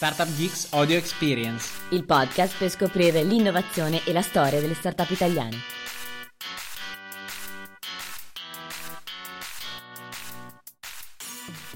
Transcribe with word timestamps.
Startup 0.00 0.34
Geeks 0.34 0.68
Audio 0.70 0.96
Experience, 0.96 1.72
il 1.90 2.04
podcast 2.04 2.56
per 2.56 2.70
scoprire 2.70 3.22
l'innovazione 3.22 4.00
e 4.06 4.14
la 4.14 4.22
storia 4.22 4.58
delle 4.58 4.72
startup 4.72 5.10
italiane. 5.10 5.58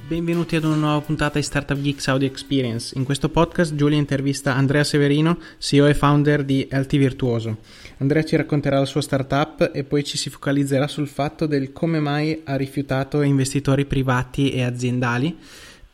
Benvenuti 0.08 0.56
ad 0.56 0.64
una 0.64 0.76
nuova 0.76 1.02
puntata 1.02 1.38
di 1.38 1.44
Startup 1.44 1.78
Geeks 1.78 2.08
Audio 2.08 2.26
Experience. 2.26 2.96
In 2.96 3.04
questo 3.04 3.28
podcast 3.28 3.74
Giulia 3.74 3.98
intervista 3.98 4.54
Andrea 4.54 4.84
Severino, 4.84 5.38
CEO 5.58 5.86
e 5.86 5.92
founder 5.92 6.44
di 6.44 6.66
LT 6.70 6.96
Virtuoso. 6.96 7.58
Andrea 7.98 8.24
ci 8.24 8.36
racconterà 8.36 8.78
la 8.78 8.86
sua 8.86 9.02
startup 9.02 9.70
e 9.74 9.84
poi 9.84 10.02
ci 10.02 10.16
si 10.16 10.30
focalizzerà 10.30 10.88
sul 10.88 11.08
fatto 11.08 11.44
del 11.44 11.74
come 11.74 12.00
mai 12.00 12.40
ha 12.44 12.56
rifiutato 12.56 13.20
investitori 13.20 13.84
privati 13.84 14.50
e 14.50 14.62
aziendali 14.62 15.36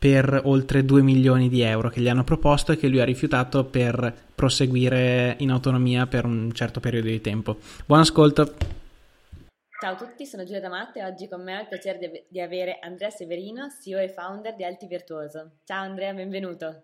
per 0.01 0.41
oltre 0.45 0.83
2 0.83 1.03
milioni 1.03 1.47
di 1.47 1.61
euro 1.61 1.89
che 1.89 2.01
gli 2.01 2.09
hanno 2.09 2.23
proposto 2.23 2.71
e 2.71 2.75
che 2.75 2.87
lui 2.87 3.01
ha 3.01 3.05
rifiutato 3.05 3.65
per 3.65 4.11
proseguire 4.33 5.35
in 5.37 5.51
autonomia 5.51 6.07
per 6.07 6.25
un 6.25 6.51
certo 6.53 6.79
periodo 6.79 7.05
di 7.05 7.21
tempo. 7.21 7.57
Buon 7.85 7.99
ascolto! 7.99 8.55
Ciao 9.79 9.93
a 9.93 9.95
tutti, 9.95 10.25
sono 10.25 10.43
Giulia 10.43 10.59
D'Amato 10.59 10.97
e 10.97 11.03
oggi 11.03 11.27
con 11.27 11.43
me 11.43 11.55
ho 11.55 11.61
il 11.61 11.67
piacere 11.67 12.25
di 12.27 12.41
avere 12.41 12.79
Andrea 12.81 13.11
Severino, 13.11 13.67
CEO 13.79 13.99
e 13.99 14.09
founder 14.09 14.55
di 14.55 14.63
Alti 14.63 14.87
Virtuoso. 14.87 15.57
Ciao 15.65 15.83
Andrea, 15.83 16.11
benvenuto. 16.13 16.81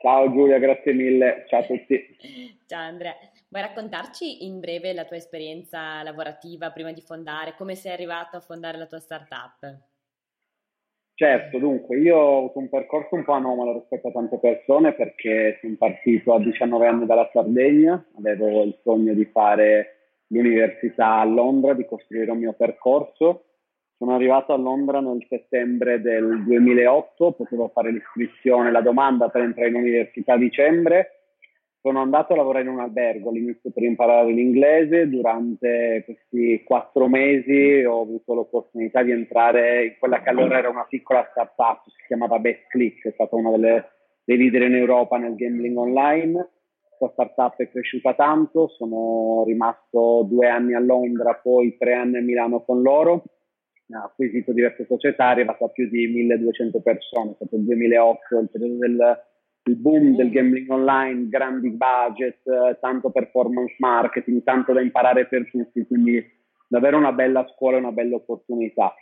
Ciao 0.00 0.30
Giulia, 0.30 0.58
grazie 0.60 0.92
mille. 0.92 1.44
Ciao 1.48 1.58
a 1.58 1.64
tutti. 1.64 2.16
Ciao 2.66 2.82
Andrea. 2.82 3.16
Vuoi 3.48 3.62
raccontarci 3.64 4.46
in 4.46 4.60
breve 4.60 4.92
la 4.92 5.06
tua 5.06 5.16
esperienza 5.16 6.00
lavorativa 6.04 6.70
prima 6.70 6.92
di 6.92 7.00
fondare, 7.00 7.56
come 7.56 7.74
sei 7.74 7.90
arrivato 7.90 8.36
a 8.36 8.40
fondare 8.40 8.78
la 8.78 8.86
tua 8.86 9.00
startup? 9.00 9.90
Certo, 11.22 11.58
dunque, 11.58 11.98
io 11.98 12.16
ho 12.16 12.38
avuto 12.38 12.58
un 12.58 12.68
percorso 12.68 13.14
un 13.14 13.22
po' 13.22 13.34
anomalo 13.34 13.74
rispetto 13.74 14.08
a 14.08 14.10
tante 14.10 14.40
persone 14.40 14.92
perché 14.92 15.56
sono 15.60 15.76
partito 15.78 16.34
a 16.34 16.40
19 16.40 16.84
anni 16.84 17.06
dalla 17.06 17.30
Sardegna, 17.32 18.04
avevo 18.18 18.64
il 18.64 18.76
sogno 18.82 19.14
di 19.14 19.24
fare 19.26 20.16
l'università 20.26 21.18
a 21.18 21.24
Londra, 21.24 21.74
di 21.74 21.86
costruire 21.86 22.32
un 22.32 22.38
mio 22.38 22.54
percorso. 22.54 23.44
Sono 23.98 24.16
arrivato 24.16 24.52
a 24.52 24.56
Londra 24.56 24.98
nel 24.98 25.24
settembre 25.28 26.00
del 26.00 26.42
2008, 26.42 27.30
potevo 27.30 27.68
fare 27.68 27.92
l'iscrizione, 27.92 28.72
la 28.72 28.80
domanda 28.80 29.28
per 29.28 29.42
entrare 29.42 29.68
in 29.68 29.76
università 29.76 30.32
a 30.32 30.38
dicembre 30.38 31.21
sono 31.82 32.00
andato 32.00 32.32
a 32.32 32.36
lavorare 32.36 32.64
in 32.64 32.70
un 32.70 32.78
albergo 32.78 33.30
all'inizio 33.30 33.72
per 33.72 33.82
imparare 33.82 34.32
l'inglese. 34.32 35.08
Durante 35.08 36.04
questi 36.04 36.62
quattro 36.64 37.08
mesi 37.08 37.82
ho 37.84 38.02
avuto 38.02 38.34
l'opportunità 38.34 39.02
di 39.02 39.10
entrare 39.10 39.86
in 39.86 39.94
quella 39.98 40.22
che 40.22 40.30
allora 40.30 40.58
era 40.58 40.68
una 40.68 40.86
piccola 40.88 41.26
startup, 41.28 41.82
si 41.86 42.06
chiamava 42.06 42.38
Best 42.38 42.68
Click, 42.68 43.08
è 43.08 43.12
stata 43.12 43.34
una 43.34 43.50
delle, 43.50 43.84
dei 44.24 44.36
leader 44.36 44.62
in 44.62 44.76
Europa 44.76 45.18
nel 45.18 45.34
gambling 45.34 45.76
online. 45.76 46.50
Questa 46.96 47.28
startup 47.32 47.56
è 47.58 47.68
cresciuta 47.68 48.14
tanto, 48.14 48.68
sono 48.68 49.42
rimasto 49.44 50.24
due 50.30 50.48
anni 50.48 50.74
a 50.74 50.80
Londra, 50.80 51.34
poi 51.34 51.76
tre 51.78 51.94
anni 51.94 52.18
a 52.18 52.22
Milano 52.22 52.62
con 52.62 52.80
loro. 52.80 53.24
Ho 53.92 54.04
acquisito 54.04 54.52
diverse 54.52 54.86
società, 54.86 55.26
è 55.26 55.30
arrivato 55.32 55.64
a 55.64 55.68
più 55.68 55.88
di 55.88 56.06
1200 56.06 56.80
persone, 56.80 57.32
è 57.32 57.34
stato 57.34 57.56
il 57.56 57.64
2008, 57.64 58.38
il 58.38 58.48
periodo 58.50 58.78
del 58.78 59.30
il 59.64 59.76
boom 59.76 60.16
del 60.16 60.28
mm. 60.28 60.30
gambling 60.30 60.70
online, 60.70 61.28
grandi 61.28 61.70
budget, 61.70 62.46
eh, 62.46 62.78
tanto 62.80 63.10
performance 63.10 63.74
marketing, 63.78 64.42
tanto 64.42 64.72
da 64.72 64.80
imparare 64.80 65.26
per 65.26 65.48
tutti, 65.50 65.86
quindi 65.86 66.24
davvero 66.66 66.96
una 66.96 67.12
bella 67.12 67.46
scuola 67.54 67.76
e 67.76 67.80
una 67.80 67.92
bella 67.92 68.16
opportunità. 68.16 68.94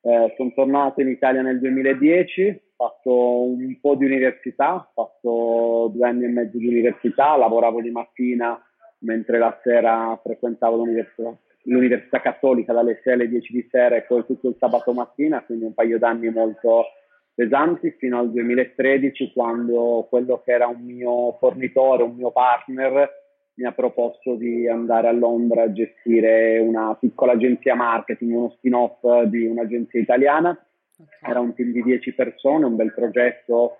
Eh, 0.00 0.34
sono 0.36 0.52
tornato 0.54 1.00
in 1.00 1.08
Italia 1.08 1.42
nel 1.42 1.58
2010, 1.58 2.62
ho 2.76 2.86
fatto 2.86 3.42
un 3.42 3.78
po' 3.80 3.94
di 3.96 4.04
università, 4.04 4.74
ho 4.74 4.90
fatto 4.94 5.90
due 5.94 6.06
anni 6.06 6.24
e 6.24 6.28
mezzo 6.28 6.56
di 6.56 6.68
università, 6.68 7.36
lavoravo 7.36 7.80
di 7.80 7.90
mattina 7.90 8.60
mentre 9.00 9.38
la 9.38 9.58
sera 9.62 10.18
frequentavo 10.22 10.76
l'università, 10.76 11.36
l'università 11.64 12.20
cattolica 12.20 12.72
dalle 12.72 13.00
6 13.02 13.12
alle 13.12 13.28
10 13.28 13.52
di 13.52 13.68
sera 13.70 13.96
e 13.96 14.02
poi 14.02 14.24
tutto 14.24 14.48
il 14.48 14.56
sabato 14.58 14.92
mattina, 14.92 15.42
quindi 15.42 15.64
un 15.64 15.74
paio 15.74 15.98
d'anni 15.98 16.30
molto 16.30 16.84
pesanti 17.36 17.90
fino 17.98 18.18
al 18.18 18.32
2013 18.32 19.32
quando 19.34 20.06
quello 20.08 20.40
che 20.42 20.52
era 20.52 20.66
un 20.68 20.80
mio 20.80 21.36
fornitore, 21.38 22.02
un 22.02 22.14
mio 22.14 22.32
partner 22.32 23.24
mi 23.56 23.66
ha 23.66 23.72
proposto 23.72 24.34
di 24.36 24.66
andare 24.66 25.08
a 25.08 25.12
Londra 25.12 25.64
a 25.64 25.72
gestire 25.72 26.58
una 26.58 26.96
piccola 26.98 27.32
agenzia 27.32 27.74
marketing, 27.74 28.32
uno 28.32 28.50
spin-off 28.56 29.22
di 29.24 29.46
un'agenzia 29.46 30.00
italiana. 30.00 30.50
Okay. 30.98 31.30
Era 31.30 31.40
un 31.40 31.54
team 31.54 31.72
di 31.72 31.82
10 31.82 32.14
persone, 32.14 32.64
un 32.64 32.76
bel 32.76 32.92
progetto 32.94 33.78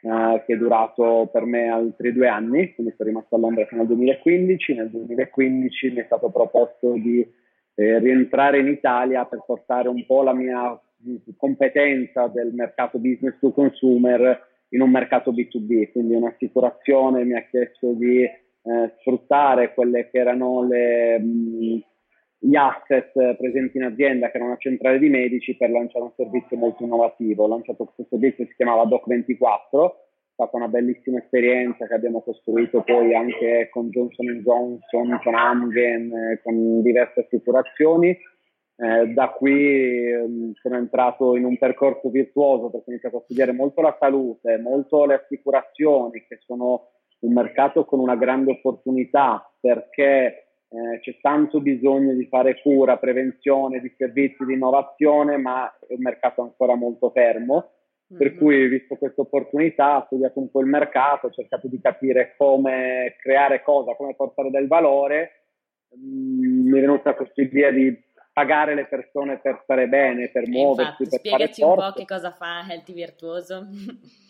eh, 0.00 0.42
che 0.46 0.54
è 0.54 0.56
durato 0.56 1.28
per 1.32 1.44
me 1.44 1.68
altri 1.68 2.12
due 2.12 2.28
anni, 2.28 2.74
quindi 2.74 2.94
sono 2.96 3.08
rimasto 3.08 3.36
a 3.36 3.38
Londra 3.38 3.66
fino 3.66 3.82
al 3.82 3.86
2015. 3.86 4.74
Nel 4.74 4.90
2015 4.90 5.90
mi 5.90 6.00
è 6.00 6.04
stato 6.04 6.30
proposto 6.30 6.92
di 6.92 7.26
eh, 7.74 7.98
rientrare 7.98 8.58
in 8.58 8.68
Italia 8.68 9.24
per 9.24 9.42
portare 9.46 9.88
un 9.88 10.04
po' 10.04 10.22
la 10.22 10.34
mia 10.34 10.78
competenza 11.36 12.28
del 12.28 12.52
mercato 12.52 12.98
business 12.98 13.38
to 13.38 13.52
consumer 13.52 14.52
in 14.70 14.80
un 14.80 14.90
mercato 14.90 15.32
B2B, 15.32 15.92
quindi 15.92 16.14
un'assicurazione 16.14 17.24
mi 17.24 17.34
ha 17.34 17.46
chiesto 17.48 17.92
di 17.92 18.22
eh, 18.22 18.92
sfruttare 18.98 19.72
quelle 19.74 20.10
che 20.10 20.18
erano 20.18 20.66
le, 20.66 21.18
mh, 21.18 21.82
gli 22.38 22.56
asset 22.56 23.36
presenti 23.36 23.76
in 23.76 23.84
azienda, 23.84 24.30
che 24.30 24.36
era 24.36 24.46
una 24.46 24.56
centrale 24.58 24.98
di 24.98 25.08
medici, 25.08 25.56
per 25.56 25.70
lanciare 25.70 26.04
un 26.04 26.12
servizio 26.16 26.56
molto 26.56 26.82
innovativo. 26.82 27.44
Ho 27.44 27.48
lanciato 27.48 27.84
questo 27.84 28.06
servizio 28.08 28.44
che 28.44 28.50
si 28.50 28.56
chiamava 28.56 28.84
Doc24, 28.84 29.88
è 29.88 30.32
stata 30.32 30.56
una 30.56 30.68
bellissima 30.68 31.18
esperienza 31.18 31.86
che 31.86 31.94
abbiamo 31.94 32.20
costruito 32.20 32.82
poi 32.82 33.14
anche 33.14 33.68
con 33.70 33.90
Johnson 33.90 34.26
Johnson, 34.42 35.20
con 35.22 35.34
Amgen, 35.34 36.12
eh, 36.12 36.40
con 36.42 36.82
diverse 36.82 37.20
assicurazioni 37.20 38.18
eh, 38.76 39.06
da 39.08 39.28
qui 39.28 40.10
ehm, 40.10 40.52
sono 40.54 40.76
entrato 40.76 41.36
in 41.36 41.44
un 41.44 41.56
percorso 41.58 42.08
virtuoso 42.10 42.70
perché 42.70 42.86
ho 42.86 42.90
iniziato 42.92 43.16
a 43.18 43.22
studiare 43.22 43.52
molto 43.52 43.80
la 43.80 43.96
salute, 43.98 44.58
molto 44.58 45.04
le 45.04 45.14
assicurazioni, 45.14 46.24
che 46.26 46.38
sono 46.44 46.88
un 47.20 47.32
mercato 47.32 47.84
con 47.84 48.00
una 48.00 48.16
grande 48.16 48.52
opportunità 48.52 49.48
perché 49.60 50.44
eh, 50.68 50.98
c'è 51.00 51.18
tanto 51.20 51.60
bisogno 51.60 52.14
di 52.14 52.26
fare 52.26 52.60
cura, 52.60 52.96
prevenzione, 52.96 53.80
di 53.80 53.94
servizi, 53.96 54.44
di 54.44 54.54
innovazione, 54.54 55.36
ma 55.36 55.72
è 55.86 55.94
un 55.94 56.02
mercato 56.02 56.42
ancora 56.42 56.74
molto 56.74 57.10
fermo. 57.10 57.70
Mm-hmm. 58.12 58.20
Per 58.20 58.34
cui, 58.36 58.66
visto 58.66 58.96
questa 58.96 59.20
opportunità, 59.20 59.98
ho 59.98 60.04
studiato 60.06 60.40
un 60.40 60.50
po' 60.50 60.60
il 60.60 60.66
mercato, 60.66 61.28
ho 61.28 61.30
cercato 61.30 61.68
di 61.68 61.80
capire 61.80 62.34
come 62.36 63.14
creare 63.20 63.62
cosa, 63.62 63.94
come 63.94 64.16
portare 64.16 64.50
del 64.50 64.66
valore. 64.66 65.44
Mm, 65.96 66.68
mi 66.68 66.78
è 66.78 66.80
venuta 66.80 67.14
questa 67.14 67.40
idea 67.40 67.70
di 67.70 67.96
pagare 68.34 68.74
le 68.74 68.86
persone 68.86 69.38
per 69.38 69.60
stare 69.62 69.86
bene, 69.86 70.28
per 70.28 70.48
muoversi, 70.48 71.04
Infatti, 71.04 71.08
per 71.08 71.18
spiegaci 71.20 71.60
fare 71.62 71.72
un 71.72 71.78
po' 71.78 71.92
che 71.92 72.04
cosa 72.04 72.32
fa 72.32 72.66
Healthy 72.68 72.92
Virtuoso. 72.92 73.66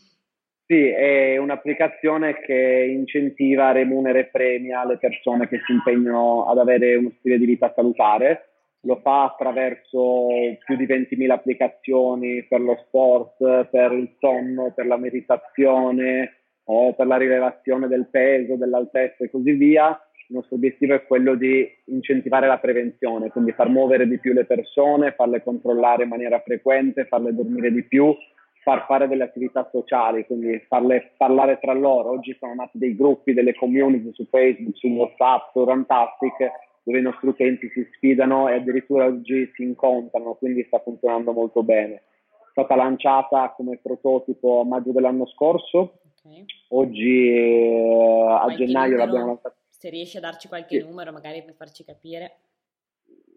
Sì, 0.67 0.89
è 0.89 1.37
un'applicazione 1.37 2.41
che 2.41 2.87
incentiva, 2.89 3.73
remunera 3.73 4.19
e 4.19 4.25
premia 4.25 4.87
le 4.87 4.97
persone 4.97 5.47
che 5.47 5.61
si 5.67 5.73
impegnano 5.73 6.47
ad 6.47 6.57
avere 6.57 6.95
uno 6.95 7.13
stile 7.19 7.37
di 7.37 7.45
vita 7.45 7.71
salutare. 7.77 8.49
Lo 8.87 8.97
fa 9.03 9.25
attraverso 9.25 10.29
più 10.65 10.77
di 10.77 10.87
20.000 10.87 11.31
applicazioni 11.31 12.45
per 12.45 12.63
lo 12.63 12.83
sport, 12.87 13.67
per 13.67 13.93
il 13.93 14.17
sonno, 14.19 14.73
per 14.75 14.87
la 14.87 14.97
meditazione 14.97 16.37
o 16.65 16.95
per 16.95 17.09
la 17.09 17.19
rilevazione 17.19 17.87
del 17.87 18.09
peso, 18.11 18.57
dell'altezza 18.57 19.23
e 19.23 19.31
così 19.31 19.53
via 19.53 19.99
il 20.29 20.37
nostro 20.37 20.57
obiettivo 20.57 20.95
è 20.95 21.05
quello 21.05 21.35
di 21.35 21.67
incentivare 21.87 22.47
la 22.47 22.59
prevenzione, 22.59 23.31
quindi 23.31 23.53
far 23.53 23.69
muovere 23.69 24.09
di 24.09 24.19
più 24.19 24.33
le 24.33 24.47
persone, 24.47 25.13
farle 25.13 25.43
controllare 25.43 26.05
in 26.05 26.09
maniera 26.09 26.41
frequente, 26.41 27.05
farle 27.05 27.35
dormire 27.35 27.71
di 27.71 27.85
più, 27.85 28.15
far 28.63 28.87
fare 28.87 29.07
delle 29.07 29.25
attività 29.25 29.69
sociali, 29.71 30.25
quindi 30.25 30.59
farle 30.67 31.13
parlare 31.19 31.59
tra 31.61 31.75
loro. 31.75 32.11
Oggi 32.11 32.35
sono 32.39 32.55
nati 32.55 32.79
dei 32.79 32.97
gruppi, 32.97 33.35
delle 33.35 33.55
community 33.55 34.11
su 34.15 34.27
Facebook, 34.31 34.77
su 34.77 34.89
WhatsApp, 34.89 35.51
su 35.53 35.63
Rantastic, 35.63 36.51
dove 36.83 36.99
i 36.99 37.03
nostri 37.03 37.29
utenti 37.29 37.69
si 37.69 37.87
sfidano 37.93 38.49
e 38.49 38.55
addirittura 38.55 39.05
oggi 39.05 39.51
si 39.55 39.63
incontrano, 39.63 40.35
quindi 40.35 40.65
sta 40.65 40.79
funzionando 40.79 41.33
molto 41.33 41.63
bene. 41.63 41.95
È 41.95 42.51
stata 42.53 42.75
lanciata 42.77 43.53
come 43.55 43.79
prototipo 43.83 44.61
a 44.61 44.65
maggio 44.65 44.93
dell'anno 44.93 45.27
scorso, 45.27 45.99
okay. 46.25 46.45
oggi 46.69 47.29
eh, 47.29 48.27
a 48.41 48.47
gennaio 48.55 48.97
l'abbiamo 48.97 49.27
lanciata 49.27 49.57
se 49.85 49.91
riesci 49.91 50.17
a 50.17 50.21
darci 50.21 50.49
qualche 50.49 50.81
sì. 50.81 50.87
numero 50.87 51.13
magari 51.13 51.43
per 51.43 51.55
farci 51.55 51.85
capire. 51.85 52.39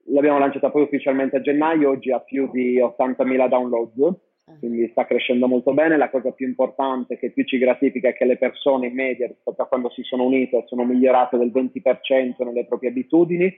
L'abbiamo 0.06 0.40
lanciata 0.40 0.72
poi 0.72 0.84
ufficialmente 0.84 1.36
a 1.36 1.42
gennaio, 1.42 1.90
oggi 1.90 2.10
ha 2.12 2.22
più 2.22 2.50
di 2.50 2.80
80.000 2.80 3.50
download, 3.50 3.98
uh-huh. 3.98 4.60
quindi 4.60 4.88
sta 4.92 5.06
crescendo 5.06 5.50
molto 5.50 5.74
bene. 5.74 5.98
La 5.98 6.10
cosa 6.10 6.32
più 6.32 6.48
importante 6.48 7.18
che 7.18 7.32
più 7.32 7.44
ci 7.44 7.58
gratifica 7.58 8.08
è 8.08 8.14
che 8.14 8.24
le 8.24 8.38
persone 8.38 8.88
in 8.88 8.94
media 8.94 9.28
rispetto 9.28 9.62
a 9.62 9.68
quando 9.68 9.90
si 9.90 10.04
sono 10.04 10.24
unite 10.24 10.64
sono 10.68 10.86
migliorate 10.86 11.38
del 11.38 11.52
20% 11.52 12.46
nelle 12.46 12.66
proprie 12.66 12.92
abitudini. 12.92 13.54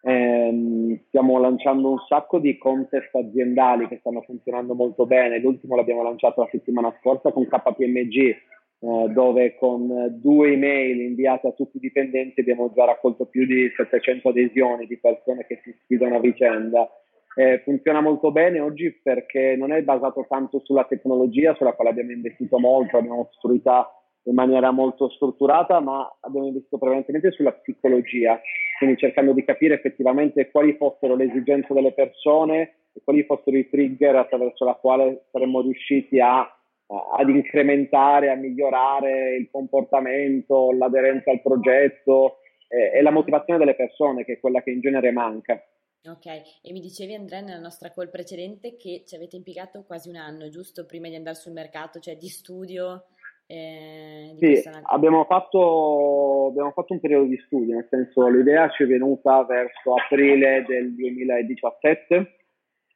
Eh, 0.00 1.00
stiamo 1.06 1.38
lanciando 1.38 1.90
un 1.90 1.98
sacco 2.08 2.40
di 2.40 2.58
contest 2.58 3.14
aziendali 3.14 3.86
che 3.86 3.98
stanno 4.00 4.22
funzionando 4.22 4.74
molto 4.74 5.06
bene. 5.06 5.38
L'ultimo 5.38 5.76
l'abbiamo 5.76 6.02
lanciato 6.02 6.40
la 6.40 6.48
settimana 6.50 6.92
scorsa 6.98 7.30
con 7.30 7.46
KPMG 7.46 8.36
eh, 8.80 9.08
dove 9.08 9.56
con 9.56 10.20
due 10.20 10.52
email 10.52 11.00
inviate 11.00 11.48
a 11.48 11.52
tutti 11.52 11.78
i 11.78 11.80
dipendenti 11.80 12.40
abbiamo 12.40 12.72
già 12.74 12.84
raccolto 12.84 13.26
più 13.26 13.44
di 13.44 13.68
700 13.76 14.28
adesioni 14.28 14.86
di 14.86 14.98
persone 14.98 15.46
che 15.46 15.60
si 15.64 15.74
sfidano 15.82 16.16
a 16.16 16.20
vicenda. 16.20 16.88
Eh, 17.34 17.60
funziona 17.64 18.00
molto 18.00 18.32
bene 18.32 18.60
oggi 18.60 18.90
perché 19.02 19.54
non 19.56 19.72
è 19.72 19.82
basato 19.82 20.26
tanto 20.28 20.60
sulla 20.64 20.84
tecnologia, 20.84 21.54
sulla 21.54 21.72
quale 21.72 21.90
abbiamo 21.90 22.12
investito 22.12 22.58
molto, 22.58 22.96
abbiamo 22.96 23.26
costruita 23.26 23.92
in 24.24 24.34
maniera 24.34 24.70
molto 24.70 25.08
strutturata, 25.10 25.80
ma 25.80 26.08
abbiamo 26.20 26.46
investito 26.46 26.78
prevalentemente 26.78 27.30
sulla 27.30 27.52
psicologia, 27.52 28.40
quindi 28.78 28.96
cercando 28.96 29.32
di 29.32 29.44
capire 29.44 29.74
effettivamente 29.74 30.50
quali 30.50 30.74
fossero 30.76 31.16
le 31.16 31.24
esigenze 31.24 31.72
delle 31.72 31.92
persone 31.92 32.74
e 32.92 33.00
quali 33.02 33.24
fossero 33.24 33.56
i 33.56 33.68
trigger 33.68 34.16
attraverso 34.16 34.64
la 34.64 34.74
quale 34.74 35.26
saremmo 35.30 35.62
riusciti 35.62 36.20
a 36.20 36.48
ad 36.88 37.28
incrementare, 37.28 38.30
a 38.30 38.34
migliorare 38.34 39.36
il 39.36 39.50
comportamento, 39.50 40.72
l'aderenza 40.72 41.30
al 41.30 41.42
progetto 41.42 42.38
eh, 42.68 42.98
e 42.98 43.02
la 43.02 43.10
motivazione 43.10 43.58
delle 43.58 43.74
persone, 43.74 44.24
che 44.24 44.34
è 44.34 44.40
quella 44.40 44.62
che 44.62 44.70
in 44.70 44.80
genere 44.80 45.10
manca. 45.10 45.62
Ok, 46.04 46.26
e 46.26 46.72
mi 46.72 46.80
dicevi 46.80 47.14
Andrea 47.14 47.40
nella 47.40 47.58
nostra 47.58 47.90
call 47.90 48.08
precedente 48.08 48.76
che 48.76 49.02
ci 49.04 49.14
avete 49.14 49.36
impiegato 49.36 49.84
quasi 49.84 50.08
un 50.08 50.16
anno, 50.16 50.48
giusto, 50.48 50.86
prima 50.86 51.08
di 51.08 51.16
andare 51.16 51.36
sul 51.36 51.52
mercato, 51.52 51.98
cioè 51.98 52.16
di 52.16 52.28
studio. 52.28 53.06
Eh, 53.46 54.34
di 54.38 54.56
sì, 54.56 54.68
abbiamo 54.84 55.24
fatto, 55.24 56.48
abbiamo 56.50 56.70
fatto 56.70 56.92
un 56.92 57.00
periodo 57.00 57.24
di 57.26 57.38
studio, 57.46 57.74
nel 57.74 57.86
senso 57.90 58.28
l'idea 58.28 58.68
ci 58.70 58.82
è 58.82 58.86
venuta 58.86 59.42
verso 59.44 59.94
aprile 59.94 60.64
del 60.66 60.94
2017, 60.94 62.36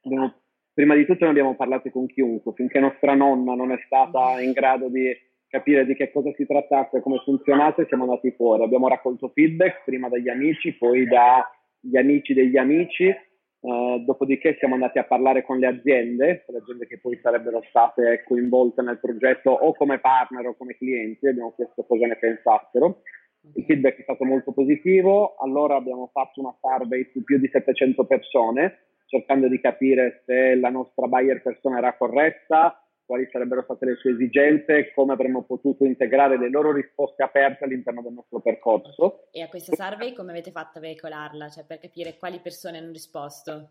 abbiamo 0.03 0.42
prima 0.73 0.95
di 0.95 1.05
tutto 1.05 1.25
ne 1.25 1.31
abbiamo 1.31 1.55
parlato 1.55 1.89
con 1.89 2.07
chiunque, 2.07 2.53
finché 2.53 2.79
nostra 2.79 3.13
nonna 3.13 3.53
non 3.53 3.71
è 3.71 3.77
stata 3.85 4.41
in 4.41 4.51
grado 4.51 4.89
di 4.89 5.15
capire 5.47 5.85
di 5.85 5.93
che 5.93 6.11
cosa 6.11 6.33
si 6.35 6.47
trattasse, 6.47 7.01
come 7.01 7.21
funzionasse, 7.23 7.85
siamo 7.87 8.03
andati 8.05 8.31
fuori. 8.31 8.63
Abbiamo 8.63 8.87
raccolto 8.87 9.29
feedback 9.29 9.83
prima 9.85 10.09
dagli 10.09 10.29
amici, 10.29 10.73
poi 10.73 11.05
dagli 11.05 11.95
amici 11.95 12.33
degli 12.33 12.57
amici, 12.57 13.05
eh, 13.05 14.03
dopodiché 14.03 14.55
siamo 14.57 14.73
andati 14.73 14.97
a 14.97 15.03
parlare 15.03 15.43
con 15.43 15.59
le 15.59 15.67
aziende, 15.67 16.43
le 16.47 16.57
aziende 16.57 16.87
che 16.87 16.99
poi 16.99 17.19
sarebbero 17.21 17.63
state 17.69 18.23
coinvolte 18.25 18.81
nel 18.81 18.99
progetto 18.99 19.51
o 19.51 19.73
come 19.75 19.99
partner 19.99 20.47
o 20.47 20.55
come 20.55 20.75
clienti, 20.75 21.27
abbiamo 21.27 21.53
chiesto 21.55 21.83
cosa 21.83 22.07
ne 22.07 22.15
pensassero. 22.15 23.03
Il 23.53 23.65
feedback 23.65 23.99
è 23.99 24.03
stato 24.03 24.23
molto 24.23 24.53
positivo, 24.53 25.35
allora 25.35 25.75
abbiamo 25.75 26.09
fatto 26.11 26.39
una 26.39 26.55
survey 26.59 27.07
su 27.11 27.23
più 27.23 27.37
di 27.37 27.47
700 27.47 28.05
persone 28.05 28.77
cercando 29.13 29.47
di 29.47 29.61
capire 29.61 30.23
se 30.25 30.55
la 30.55 30.69
nostra 30.69 31.05
buyer 31.05 31.43
persona 31.43 31.77
era 31.77 31.95
corretta, 31.95 32.83
quali 33.05 33.27
sarebbero 33.31 33.61
state 33.61 33.85
le 33.85 33.95
sue 33.95 34.13
esigenze, 34.13 34.91
come 34.95 35.13
avremmo 35.13 35.43
potuto 35.43 35.85
integrare 35.85 36.39
le 36.39 36.49
loro 36.49 36.71
risposte 36.71 37.21
aperte 37.21 37.65
all'interno 37.65 38.01
del 38.01 38.13
nostro 38.13 38.39
percorso. 38.39 39.27
E 39.31 39.41
a 39.41 39.49
questa 39.49 39.75
survey 39.75 40.13
come 40.13 40.31
avete 40.31 40.49
fatto 40.49 40.79
a 40.79 40.81
veicolarla, 40.81 41.49
cioè 41.49 41.65
per 41.65 41.77
capire 41.77 42.17
quali 42.17 42.39
persone 42.39 42.79
hanno 42.79 42.91
risposto? 42.91 43.69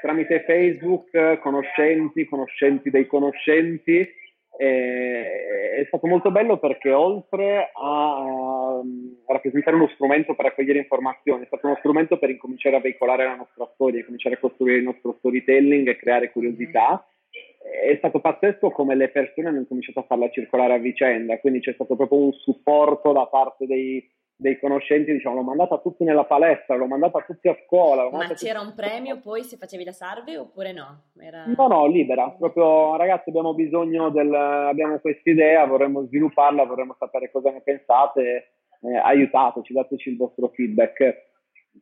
Tramite 0.00 0.42
Facebook, 0.44 1.38
conoscenti, 1.40 2.24
conoscenti 2.24 2.90
dei 2.90 3.06
conoscenti 3.06 4.24
è 4.58 5.84
stato 5.86 6.06
molto 6.06 6.30
bello 6.30 6.58
perché 6.58 6.90
oltre 6.90 7.70
a, 7.74 8.55
a, 8.80 9.32
rappresentare 9.32 9.76
uno 9.76 9.88
strumento 9.94 10.34
per 10.34 10.46
raccogliere 10.46 10.78
informazioni, 10.78 11.42
è 11.42 11.46
stato 11.46 11.66
uno 11.66 11.76
strumento 11.76 12.18
per 12.18 12.30
incominciare 12.30 12.76
a 12.76 12.80
veicolare 12.80 13.24
la 13.24 13.36
nostra 13.36 13.68
storia, 13.74 14.04
cominciare 14.04 14.36
a 14.36 14.38
costruire 14.38 14.78
il 14.78 14.84
nostro 14.84 15.14
storytelling 15.18 15.88
e 15.88 15.96
creare 15.96 16.30
curiosità. 16.30 17.06
È 17.30 17.94
stato 17.98 18.20
pazzesco 18.20 18.70
come 18.70 18.94
le 18.94 19.08
persone 19.08 19.48
hanno 19.48 19.64
cominciato 19.66 20.00
a 20.00 20.04
farla 20.04 20.30
circolare 20.30 20.74
a 20.74 20.78
vicenda, 20.78 21.38
quindi 21.38 21.60
c'è 21.60 21.72
stato 21.72 21.96
proprio 21.96 22.18
un 22.18 22.32
supporto 22.32 23.12
da 23.12 23.26
parte 23.26 23.66
dei, 23.66 24.08
dei 24.38 24.58
conoscenti, 24.58 25.12
diciamo, 25.12 25.36
l'ho 25.36 25.42
mandata 25.42 25.76
a 25.76 25.78
tutti 25.78 26.04
nella 26.04 26.24
palestra, 26.24 26.76
l'ho 26.76 26.86
mandata 26.86 27.18
a 27.18 27.22
tutti 27.22 27.48
a 27.48 27.56
scuola. 27.64 28.08
Ma 28.10 28.26
c'era 28.34 28.60
un 28.60 28.74
premio 28.74 29.18
poi 29.18 29.42
se 29.42 29.56
facevi 29.56 29.84
la 29.84 29.92
salve 29.92 30.36
oppure 30.36 30.72
no? 30.72 31.04
Era... 31.18 31.46
No, 31.46 31.66
no, 31.68 31.86
libera, 31.86 32.28
proprio 32.30 32.96
ragazzi 32.96 33.30
abbiamo 33.30 33.54
bisogno 33.54 34.10
del, 34.10 34.32
abbiamo 34.32 34.98
questa 34.98 35.30
idea, 35.30 35.64
vorremmo 35.64 36.04
svilupparla, 36.04 36.66
vorremmo 36.66 36.94
sapere 36.98 37.30
cosa 37.30 37.50
ne 37.50 37.62
pensate, 37.62 38.50
eh, 38.82 38.96
aiutateci, 38.96 39.72
dateci 39.72 40.10
il 40.10 40.16
vostro 40.16 40.48
feedback. 40.48 41.24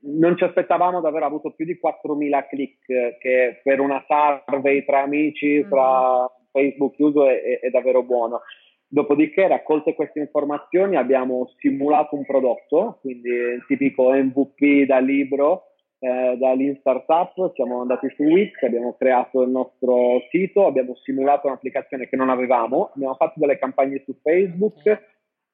Non 0.02 0.36
ci 0.36 0.44
aspettavamo 0.44 1.00
di 1.00 1.06
aver 1.06 1.22
avuto 1.22 1.52
più 1.52 1.64
di 1.64 1.78
4.000 1.80 2.48
click, 2.48 3.18
che 3.18 3.60
per 3.62 3.80
una 3.80 4.04
survey 4.06 4.84
tra 4.84 5.02
amici, 5.02 5.64
tra 5.68 6.22
mm. 6.22 6.26
Facebook 6.50 6.94
chiuso 6.94 7.28
è, 7.28 7.40
è, 7.42 7.60
è 7.60 7.70
davvero 7.70 8.02
buono. 8.02 8.40
Dopodiché, 8.86 9.48
raccolte 9.48 9.94
queste 9.94 10.20
informazioni, 10.20 10.96
abbiamo 10.96 11.50
simulato 11.58 12.14
un 12.14 12.24
prodotto, 12.24 12.98
quindi 13.00 13.28
il 13.28 13.64
tipico 13.66 14.12
MVP 14.12 14.86
da 14.86 14.98
libro, 14.98 15.74
eh, 15.98 16.36
da 16.38 16.54
Lean 16.54 16.76
Startup, 16.80 17.52
siamo 17.54 17.80
andati 17.80 18.08
su 18.14 18.22
Wix, 18.22 18.62
abbiamo 18.62 18.94
creato 18.96 19.42
il 19.42 19.50
nostro 19.50 20.20
sito, 20.30 20.66
abbiamo 20.66 20.94
simulato 20.96 21.46
un'applicazione 21.46 22.08
che 22.08 22.16
non 22.16 22.28
avevamo, 22.28 22.90
abbiamo 22.94 23.14
fatto 23.14 23.40
delle 23.40 23.58
campagne 23.58 24.02
su 24.04 24.14
Facebook 24.22 24.82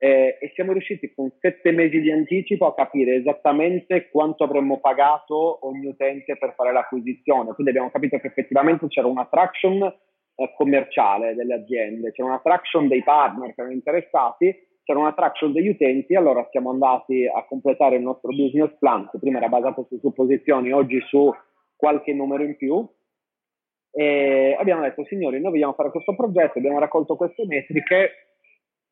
eh, 0.03 0.39
e 0.41 0.51
siamo 0.55 0.73
riusciti 0.73 1.13
con 1.15 1.31
sette 1.41 1.73
mesi 1.73 2.01
di 2.01 2.11
anticipo 2.11 2.65
a 2.67 2.75
capire 2.75 3.17
esattamente 3.17 4.09
quanto 4.09 4.45
avremmo 4.45 4.81
pagato 4.81 5.67
ogni 5.67 5.89
utente 5.89 6.39
per 6.39 6.55
fare 6.57 6.73
l'acquisizione. 6.73 7.53
Quindi 7.53 7.69
abbiamo 7.73 7.91
capito 7.91 8.19
che 8.19 8.29
effettivamente 8.29 8.87
c'era 8.89 9.07
una 9.07 9.27
traction 9.31 9.83
eh, 9.83 10.55
commerciale 10.57 11.35
delle 11.35 11.53
aziende, 11.53 12.13
c'era 12.13 12.29
una 12.29 12.41
traction 12.43 12.89
dei 12.89 13.03
partner 13.03 13.55
che 13.55 13.61
erano 13.61 13.75
interessati, 13.75 14.69
c'era 14.85 14.99
una 14.99 15.13
traction 15.13 15.53
degli 15.53 15.69
utenti, 15.69 16.15
allora 16.15 16.49
siamo 16.51 16.71
andati 16.71 17.27
a 17.27 17.45
completare 17.45 17.97
il 17.97 18.03
nostro 18.03 18.31
business 18.31 18.75
plan, 18.79 19.07
che 19.11 19.19
prima 19.19 19.37
era 19.37 19.49
basato 19.49 19.85
su 19.87 19.99
supposizioni, 19.99 20.73
oggi 20.73 20.99
su 21.09 21.31
qualche 21.77 22.15
numero 22.15 22.43
in 22.43 22.57
più, 22.57 22.89
e 23.93 24.57
abbiamo 24.59 24.83
detto 24.83 25.05
signori 25.05 25.41
noi 25.41 25.51
vogliamo 25.51 25.75
fare 25.75 25.91
questo 25.91 26.15
progetto, 26.15 26.59
abbiamo 26.59 26.79
raccolto 26.79 27.17
queste 27.17 27.45
metriche, 27.45 28.30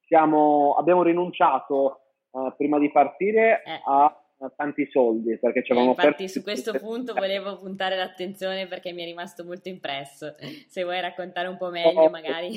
siamo, 0.08 0.74
abbiamo 0.76 1.02
rinunciato 1.04 2.00
uh, 2.30 2.52
prima 2.56 2.78
di 2.78 2.90
partire 2.90 3.62
eh. 3.64 3.80
a 3.86 4.20
tanti 4.56 4.88
soldi 4.90 5.36
perché 5.38 5.64
ci 5.64 5.72
avevamo 5.72 5.96
eh, 5.96 6.00
infatti 6.00 6.28
su 6.28 6.42
questo 6.42 6.78
punto 6.78 7.12
volevo 7.12 7.58
puntare 7.58 7.96
l'attenzione 7.96 8.68
perché 8.68 8.92
mi 8.92 9.02
è 9.02 9.04
rimasto 9.04 9.44
molto 9.44 9.68
impresso. 9.68 10.34
Se 10.68 10.84
vuoi 10.84 11.00
raccontare 11.00 11.48
un 11.48 11.56
po' 11.56 11.70
meglio 11.70 12.02
oh, 12.02 12.10
magari 12.10 12.52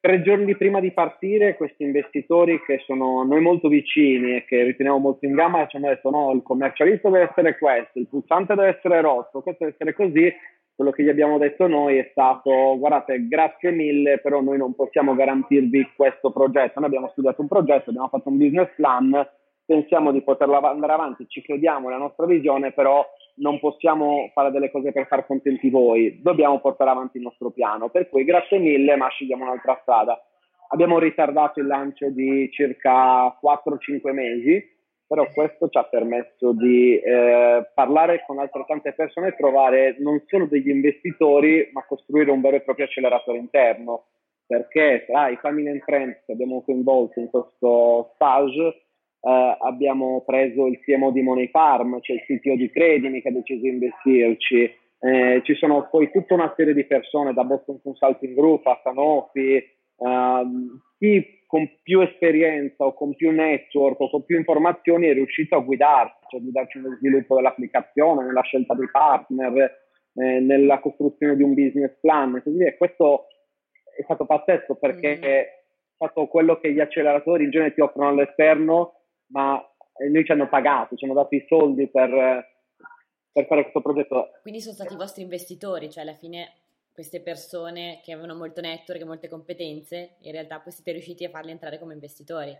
tre, 0.00 0.22
giorni 0.22 0.56
prima 0.56 0.80
di 0.80 0.92
partire 0.92 1.56
questi 1.56 1.84
investitori 1.84 2.60
che 2.62 2.82
sono 2.86 3.20
a 3.20 3.24
noi 3.24 3.40
molto 3.40 3.68
vicini 3.68 4.36
e 4.36 4.44
che 4.44 4.62
riteniamo 4.62 4.98
molto 4.98 5.26
in 5.26 5.34
gamma 5.34 5.66
ci 5.66 5.76
hanno 5.76 5.88
detto 5.88 6.10
no 6.10 6.32
il 6.32 6.42
commercialista 6.42 7.10
deve 7.10 7.28
essere 7.30 7.58
questo 7.58 7.98
il 7.98 8.08
pulsante 8.08 8.54
deve 8.54 8.76
essere 8.76 9.00
rotto 9.00 9.42
questo 9.42 9.64
deve 9.64 9.76
essere 9.76 9.94
così. 9.94 10.32
Quello 10.80 10.94
che 10.94 11.02
gli 11.02 11.10
abbiamo 11.10 11.36
detto 11.36 11.66
noi 11.66 11.98
è 11.98 12.08
stato 12.10 12.78
guardate 12.78 13.28
grazie 13.28 13.70
mille 13.70 14.18
però 14.18 14.40
noi 14.40 14.56
non 14.56 14.74
possiamo 14.74 15.14
garantirvi 15.14 15.92
questo 15.94 16.30
progetto. 16.30 16.80
Noi 16.80 16.88
abbiamo 16.88 17.10
studiato 17.10 17.42
un 17.42 17.48
progetto 17.48 17.90
abbiamo 17.90 18.08
fatto 18.08 18.30
un 18.30 18.38
business 18.38 18.68
plan 18.76 19.28
pensiamo 19.70 20.10
di 20.10 20.20
poterla 20.22 20.58
andare 20.68 20.92
avanti, 20.92 21.28
ci 21.28 21.42
crediamo 21.42 21.86
nella 21.88 22.00
nostra 22.00 22.26
visione, 22.26 22.72
però 22.72 23.06
non 23.40 23.58
possiamo 23.58 24.30
fare 24.32 24.50
delle 24.50 24.70
cose 24.70 24.92
per 24.92 25.06
far 25.06 25.26
contenti 25.26 25.68
voi, 25.70 26.20
dobbiamo 26.22 26.60
portare 26.60 26.90
avanti 26.90 27.16
il 27.16 27.24
nostro 27.24 27.50
piano. 27.50 27.88
Per 27.88 28.08
cui 28.08 28.24
grazie 28.24 28.58
mille, 28.58 28.96
ma 28.96 29.08
scegliamo 29.08 29.44
un'altra 29.44 29.78
strada. 29.82 30.20
Abbiamo 30.68 30.98
ritardato 30.98 31.58
il 31.60 31.66
lancio 31.66 32.08
di 32.10 32.48
circa 32.52 33.36
4-5 33.42 34.12
mesi, 34.12 34.78
però 35.06 35.28
questo 35.32 35.68
ci 35.68 35.76
ha 35.76 35.84
permesso 35.84 36.52
di 36.52 36.96
eh, 36.96 37.68
parlare 37.74 38.22
con 38.24 38.38
altrettante 38.38 38.92
persone 38.92 39.28
e 39.28 39.36
trovare 39.36 39.96
non 39.98 40.22
solo 40.26 40.46
degli 40.46 40.68
investitori, 40.68 41.68
ma 41.72 41.84
costruire 41.84 42.30
un 42.30 42.40
vero 42.40 42.56
e 42.56 42.60
proprio 42.60 42.84
acceleratore 42.84 43.38
interno. 43.38 44.04
Perché 44.46 45.04
tra 45.06 45.28
i 45.28 45.36
family 45.36 45.68
and 45.68 45.80
friends 45.80 46.24
che 46.24 46.32
abbiamo 46.32 46.62
coinvolto 46.62 47.18
in 47.20 47.30
questo 47.30 48.12
stage 48.14 48.89
Uh, 49.20 49.54
abbiamo 49.66 50.22
preso 50.24 50.66
il 50.66 50.80
CMO 50.80 51.10
di 51.10 51.20
Money 51.20 51.48
Farm, 51.48 52.00
c'è 52.00 52.14
cioè 52.14 52.16
il 52.16 52.40
CTO 52.40 52.56
di 52.56 52.70
Credimi 52.70 53.20
che 53.20 53.28
ha 53.28 53.32
deciso 53.32 53.60
di 53.60 53.68
investirci, 53.68 54.74
eh, 55.02 55.40
ci 55.44 55.54
sono 55.54 55.88
poi 55.90 56.10
tutta 56.10 56.34
una 56.34 56.52
serie 56.56 56.74
di 56.74 56.84
persone 56.84 57.32
da 57.32 57.44
Boston 57.44 57.80
Consulting 57.82 58.34
Group 58.34 58.66
a 58.66 58.80
Sanofi, 58.82 59.62
uh, 59.96 60.78
chi 60.98 61.38
con 61.46 61.68
più 61.82 62.00
esperienza 62.00 62.84
o 62.84 62.94
con 62.94 63.16
più 63.16 63.32
network 63.32 63.98
o 64.00 64.08
con 64.08 64.24
più 64.24 64.36
informazioni 64.36 65.08
è 65.08 65.14
riuscito 65.14 65.56
a 65.56 65.60
guidarci, 65.60 66.26
cioè 66.28 66.40
a 66.40 66.42
guidarci 66.42 66.78
nello 66.78 66.96
sviluppo 66.96 67.34
dell'applicazione, 67.34 68.24
nella 68.24 68.42
scelta 68.42 68.74
dei 68.74 68.88
partner, 68.88 69.54
eh, 70.14 70.38
nella 70.38 70.78
costruzione 70.78 71.34
di 71.34 71.42
un 71.42 71.54
business 71.54 71.98
plan 72.00 72.36
e 72.36 72.42
così 72.42 72.56
via. 72.56 72.76
Questo 72.76 73.26
è 73.98 74.02
stato 74.04 74.26
pazzesco 74.26 74.76
perché 74.76 75.16
mm. 75.16 75.22
è 75.22 75.48
stato 75.96 76.26
quello 76.28 76.60
che 76.60 76.72
gli 76.72 76.78
acceleratori 76.78 77.44
in 77.44 77.50
genere 77.50 77.74
ti 77.74 77.80
offrono 77.80 78.10
all'esterno 78.10 78.99
ma 79.30 79.62
noi 80.08 80.24
ci 80.24 80.32
hanno 80.32 80.48
pagato, 80.48 80.96
ci 80.96 81.04
hanno 81.04 81.14
dato 81.14 81.34
i 81.34 81.44
soldi 81.46 81.88
per, 81.88 82.10
per 83.32 83.46
fare 83.46 83.62
questo 83.62 83.80
progetto. 83.80 84.30
Quindi 84.42 84.60
sono 84.60 84.74
stati 84.74 84.94
i 84.94 84.96
vostri 84.96 85.22
investitori, 85.22 85.90
cioè 85.90 86.02
alla 86.02 86.14
fine 86.14 86.52
queste 86.92 87.20
persone 87.20 88.00
che 88.04 88.12
avevano 88.12 88.34
molto 88.34 88.60
network 88.60 89.00
e 89.00 89.04
molte 89.04 89.28
competenze, 89.28 90.16
in 90.22 90.32
realtà 90.32 90.60
poi 90.60 90.72
siete 90.72 90.92
riusciti 90.92 91.24
a 91.24 91.30
farli 91.30 91.50
entrare 91.50 91.78
come 91.78 91.94
investitori. 91.94 92.56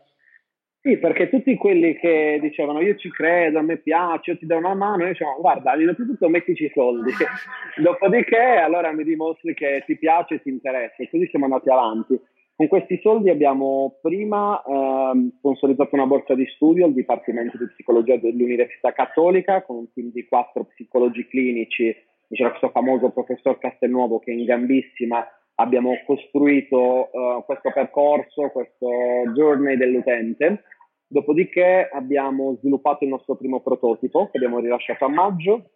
Sì, 0.83 0.97
perché 0.97 1.29
tutti 1.29 1.55
quelli 1.57 1.95
che 1.99 2.39
dicevano 2.41 2.81
io 2.81 2.97
ci 2.97 3.11
credo, 3.11 3.59
a 3.59 3.63
me 3.63 3.77
piace, 3.77 4.31
io 4.31 4.39
ti 4.39 4.47
do 4.47 4.57
una 4.57 4.73
mano, 4.73 5.03
io 5.03 5.11
dicevo 5.11 5.37
guarda, 5.39 5.75
innanzitutto 5.75 6.27
mettici 6.31 6.65
i 6.65 6.73
soldi, 6.73 7.13
dopodiché 7.77 8.39
allora 8.39 8.91
mi 8.93 9.05
dimostri 9.05 9.53
che 9.53 9.83
ti 9.85 9.99
piace 9.99 10.37
e 10.37 10.43
ti 10.43 10.49
interessa, 10.49 11.03
e 11.03 11.11
così 11.11 11.27
siamo 11.29 11.45
andati 11.45 11.69
avanti. 11.69 12.19
Con 12.61 12.69
questi 12.69 13.01
soldi 13.01 13.31
abbiamo 13.31 13.97
prima 14.03 14.63
eh, 14.63 15.31
sponsorizzato 15.39 15.95
una 15.95 16.05
borsa 16.05 16.35
di 16.35 16.45
studio 16.57 16.85
al 16.85 16.93
Dipartimento 16.93 17.57
di 17.57 17.65
Psicologia 17.69 18.19
dell'Università 18.19 18.93
Cattolica 18.93 19.63
con 19.63 19.77
un 19.77 19.93
team 19.95 20.11
di 20.11 20.27
quattro 20.29 20.65
psicologi 20.67 21.27
clinici, 21.27 21.91
c'era 22.29 22.51
questo 22.51 22.69
famoso 22.69 23.13
professor 23.13 23.59
Castelnuovo 23.59 24.19
che 24.19 24.33
in 24.33 24.45
gambissima 24.45 25.27
abbiamo 25.55 25.95
costruito 26.05 27.09
uh, 27.11 27.43
questo 27.47 27.71
percorso, 27.73 28.51
questo 28.51 28.91
journey 29.35 29.79
dell'utente. 29.79 30.65
Dopodiché 31.07 31.89
abbiamo 31.91 32.57
sviluppato 32.57 33.05
il 33.05 33.11
nostro 33.11 33.37
primo 33.37 33.61
prototipo 33.61 34.29
che 34.31 34.37
abbiamo 34.37 34.59
rilasciato 34.59 35.07
a 35.07 35.09
maggio. 35.09 35.71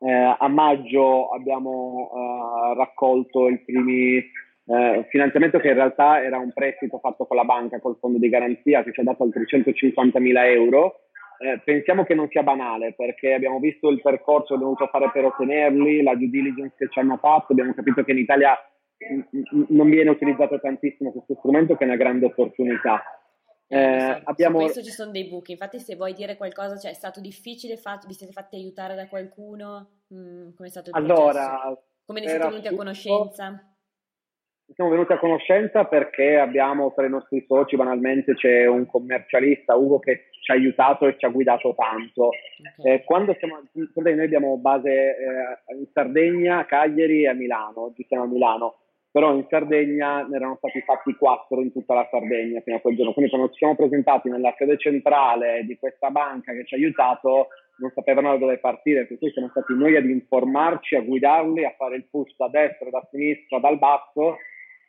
Eh, 0.00 0.10
a 0.10 0.48
maggio 0.48 1.28
abbiamo 1.28 2.10
uh, 2.12 2.74
raccolto 2.74 3.46
il 3.46 3.62
primi 3.64 4.24
uh, 4.66 5.04
finanziamento 5.08 5.58
che 5.58 5.68
in 5.68 5.74
realtà 5.74 6.22
era 6.22 6.38
un 6.38 6.52
prestito 6.52 6.98
fatto 6.98 7.26
con 7.26 7.36
la 7.36 7.44
banca, 7.44 7.80
col 7.80 7.96
fondo 7.98 8.18
di 8.18 8.28
garanzia 8.28 8.82
che 8.82 8.92
ci 8.92 9.00
ha 9.00 9.04
dato 9.04 9.22
altri 9.24 9.46
150 9.46 10.18
mila 10.20 10.46
euro. 10.46 11.00
Eh, 11.38 11.60
pensiamo 11.62 12.04
che 12.04 12.14
non 12.14 12.28
sia 12.30 12.42
banale 12.42 12.94
perché 12.94 13.34
abbiamo 13.34 13.58
visto 13.58 13.90
il 13.90 14.00
percorso 14.00 14.46
che 14.46 14.54
abbiamo 14.54 14.72
dovuto 14.72 14.88
fare 14.90 15.10
per 15.12 15.26
ottenerli, 15.26 16.02
la 16.02 16.14
due 16.14 16.30
diligence 16.30 16.74
che 16.78 16.88
ci 16.88 16.98
hanno 16.98 17.18
fatto, 17.18 17.52
abbiamo 17.52 17.74
capito 17.74 18.02
che 18.04 18.12
in 18.12 18.18
Italia 18.18 18.56
non 19.68 19.90
viene 19.90 20.10
utilizzato 20.10 20.58
tantissimo 20.58 21.12
questo 21.12 21.34
strumento 21.34 21.76
che 21.76 21.84
è 21.84 21.86
una 21.86 21.96
grande 21.96 22.26
opportunità. 22.26 23.02
Eh, 23.68 24.20
abbiamo... 24.24 24.58
Su 24.58 24.64
questo 24.64 24.82
ci 24.82 24.90
sono 24.90 25.10
dei 25.10 25.28
buchi, 25.28 25.52
infatti 25.52 25.78
se 25.78 25.96
vuoi 25.96 26.14
dire 26.14 26.36
qualcosa, 26.36 26.78
cioè 26.78 26.92
è 26.92 26.94
stato 26.94 27.20
difficile, 27.20 27.76
fatto, 27.76 28.06
vi 28.06 28.14
siete 28.14 28.32
fatti 28.32 28.56
aiutare 28.56 28.94
da 28.94 29.06
qualcuno? 29.06 30.04
Mm, 30.14 30.54
come 30.54 30.68
è 30.68 30.70
stato 30.70 30.90
il 30.90 30.96
allora, 30.96 31.60
processo? 31.60 31.82
Come 32.06 32.20
ne 32.20 32.28
siete 32.28 32.48
venuti 32.48 32.68
a 32.68 32.74
conoscenza? 32.74 33.75
Siamo 34.74 34.90
venuti 34.90 35.12
a 35.12 35.18
conoscenza 35.18 35.84
perché 35.84 36.38
abbiamo 36.38 36.92
tra 36.92 37.06
i 37.06 37.10
nostri 37.10 37.44
soci, 37.46 37.76
banalmente 37.76 38.34
c'è 38.34 38.66
un 38.66 38.86
commercialista, 38.86 39.76
Ugo, 39.76 40.00
che 40.00 40.28
ci 40.42 40.50
ha 40.50 40.54
aiutato 40.54 41.06
e 41.06 41.16
ci 41.18 41.24
ha 41.24 41.28
guidato 41.28 41.74
tanto. 41.74 42.30
Okay. 42.78 42.94
Eh, 42.94 43.04
quando 43.04 43.34
siamo, 43.38 43.62
noi 43.72 44.20
abbiamo 44.20 44.58
base 44.58 44.90
eh, 44.90 45.74
in 45.78 45.86
Sardegna, 45.92 46.66
Cagliari 46.66 47.22
e 47.22 47.28
a 47.28 47.34
Milano, 47.34 47.84
oggi 47.84 48.04
siamo 48.08 48.24
a 48.24 48.26
Milano 48.26 48.74
però 49.16 49.32
in 49.32 49.46
Sardegna 49.48 50.26
ne 50.26 50.36
erano 50.36 50.56
stati 50.58 50.82
fatti 50.82 51.16
quattro 51.16 51.62
in 51.62 51.72
tutta 51.72 51.94
la 51.94 52.06
Sardegna 52.10 52.60
fino 52.60 52.76
a 52.76 52.80
quel 52.80 52.96
giorno. 52.96 53.14
Quindi 53.14 53.30
quando 53.30 53.48
ci 53.48 53.56
siamo 53.56 53.74
presentati 53.74 54.28
nella 54.28 54.54
sede 54.58 54.76
centrale 54.76 55.64
di 55.64 55.78
questa 55.78 56.10
banca 56.10 56.52
che 56.52 56.66
ci 56.66 56.74
ha 56.74 56.76
aiutato, 56.76 57.48
non 57.78 57.90
sapevano 57.94 58.32
da 58.32 58.36
dove 58.36 58.58
partire, 58.58 59.06
per 59.06 59.16
cui 59.16 59.30
siamo 59.30 59.48
stati 59.48 59.74
noi 59.74 59.96
ad 59.96 60.04
informarci, 60.04 60.96
a 60.96 61.00
guidarli, 61.00 61.64
a 61.64 61.72
fare 61.78 61.96
il 61.96 62.04
push 62.10 62.36
da 62.36 62.48
destra, 62.48 62.90
da 62.90 63.08
sinistra, 63.10 63.58
dal 63.58 63.78
basso. 63.78 64.36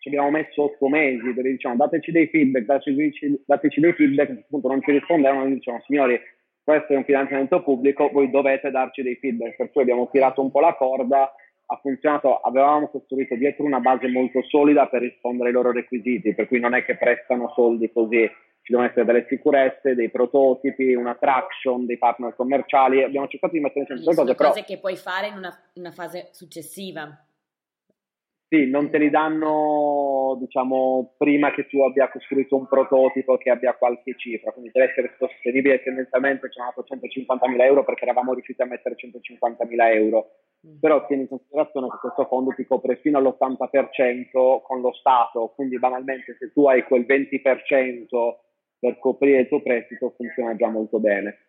Ci 0.07 0.15
abbiamo 0.15 0.29
messo 0.29 0.63
otto 0.63 0.87
mesi 0.87 1.33
dove 1.33 1.51
diciamo 1.51 1.75
dateci 1.75 2.13
dei 2.13 2.27
feedback, 2.27 2.63
dateci, 2.63 3.43
dateci 3.45 3.81
dei 3.81 3.91
feedback, 3.91 4.29
a 4.29 4.33
questo 4.33 4.47
punto 4.49 4.67
non 4.69 4.81
ci 4.81 4.91
rispondevano, 4.91 5.41
noi 5.41 5.55
dicevamo 5.55 5.83
signori 5.85 6.17
questo 6.63 6.93
è 6.93 6.95
un 6.95 7.03
finanziamento 7.03 7.61
pubblico, 7.61 8.09
voi 8.09 8.29
dovete 8.29 8.71
darci 8.71 9.01
dei 9.01 9.15
feedback, 9.15 9.57
per 9.57 9.69
cui 9.69 9.81
abbiamo 9.81 10.09
tirato 10.09 10.41
un 10.41 10.49
po' 10.49 10.61
la 10.61 10.75
corda 10.75 11.33
ha 11.65 11.79
funzionato, 11.81 12.37
avevamo 12.37 12.87
costruito 12.87 13.35
dietro 13.35 13.65
una 13.65 13.81
base 13.81 14.07
molto 14.07 14.41
solida 14.43 14.87
per 14.87 15.01
rispondere 15.01 15.49
ai 15.49 15.53
loro 15.53 15.73
requisiti, 15.73 16.33
per 16.33 16.47
cui 16.47 16.61
non 16.61 16.73
è 16.73 16.85
che 16.85 16.95
prestano 16.95 17.51
soldi 17.53 17.91
così, 17.91 18.25
ci 18.61 18.71
devono 18.71 18.87
essere 18.87 19.03
delle 19.03 19.25
sicurezze, 19.27 19.93
dei 19.93 20.09
prototipi, 20.09 20.93
una 20.93 21.15
traction, 21.15 21.85
dei 21.85 21.97
partner 21.97 22.33
commerciali, 22.33 23.03
abbiamo 23.03 23.27
cercato 23.27 23.53
di 23.53 23.59
mettere 23.59 23.81
insieme 23.81 24.03
queste 24.03 24.21
cose. 24.21 24.35
Sono 24.37 24.49
cose 24.49 24.63
che 24.63 24.77
puoi 24.77 24.95
fare 24.95 25.27
in 25.27 25.35
una, 25.35 25.53
una 25.73 25.91
fase 25.91 26.29
successiva. 26.31 27.25
Sì, 28.49 28.69
non 28.69 28.89
te 28.89 28.97
li 28.97 29.09
danno, 29.09 30.37
diciamo, 30.39 31.15
prima 31.17 31.51
che 31.51 31.67
tu 31.67 31.81
abbia 31.81 32.09
costruito 32.09 32.55
un 32.55 32.65
prototipo 32.65 33.35
che 33.35 33.49
abbia 33.49 33.75
qualche 33.75 34.15
cifra, 34.15 34.51
quindi 34.53 34.71
deve 34.71 34.89
essere 34.89 35.13
sostenibile 35.17 35.83
tendenzialmente 35.83 36.49
ci 36.49 36.57
hanno 36.57 36.71
dato 36.73 36.87
150.000 36.95 37.61
euro 37.63 37.83
perché 37.83 38.03
eravamo 38.03 38.33
riusciti 38.33 38.61
a 38.61 38.65
mettere 38.65 38.95
150.000 38.95 39.93
euro, 39.95 40.31
mm. 40.65 40.79
però 40.79 41.05
tieni 41.07 41.23
in 41.23 41.27
considerazione 41.27 41.89
che 41.89 41.97
questo 41.99 42.25
fondo 42.25 42.53
ti 42.55 42.65
copre 42.65 42.95
fino 42.95 43.17
all'80% 43.17 44.61
con 44.61 44.79
lo 44.79 44.93
Stato, 44.93 45.51
quindi 45.53 45.77
banalmente 45.77 46.37
se 46.39 46.53
tu 46.53 46.67
hai 46.67 46.83
quel 46.83 47.05
20% 47.05 48.05
per 48.79 48.97
coprire 48.99 49.41
il 49.41 49.47
tuo 49.49 49.61
prestito 49.61 50.13
funziona 50.15 50.55
già 50.55 50.69
molto 50.69 50.99
bene 51.01 51.47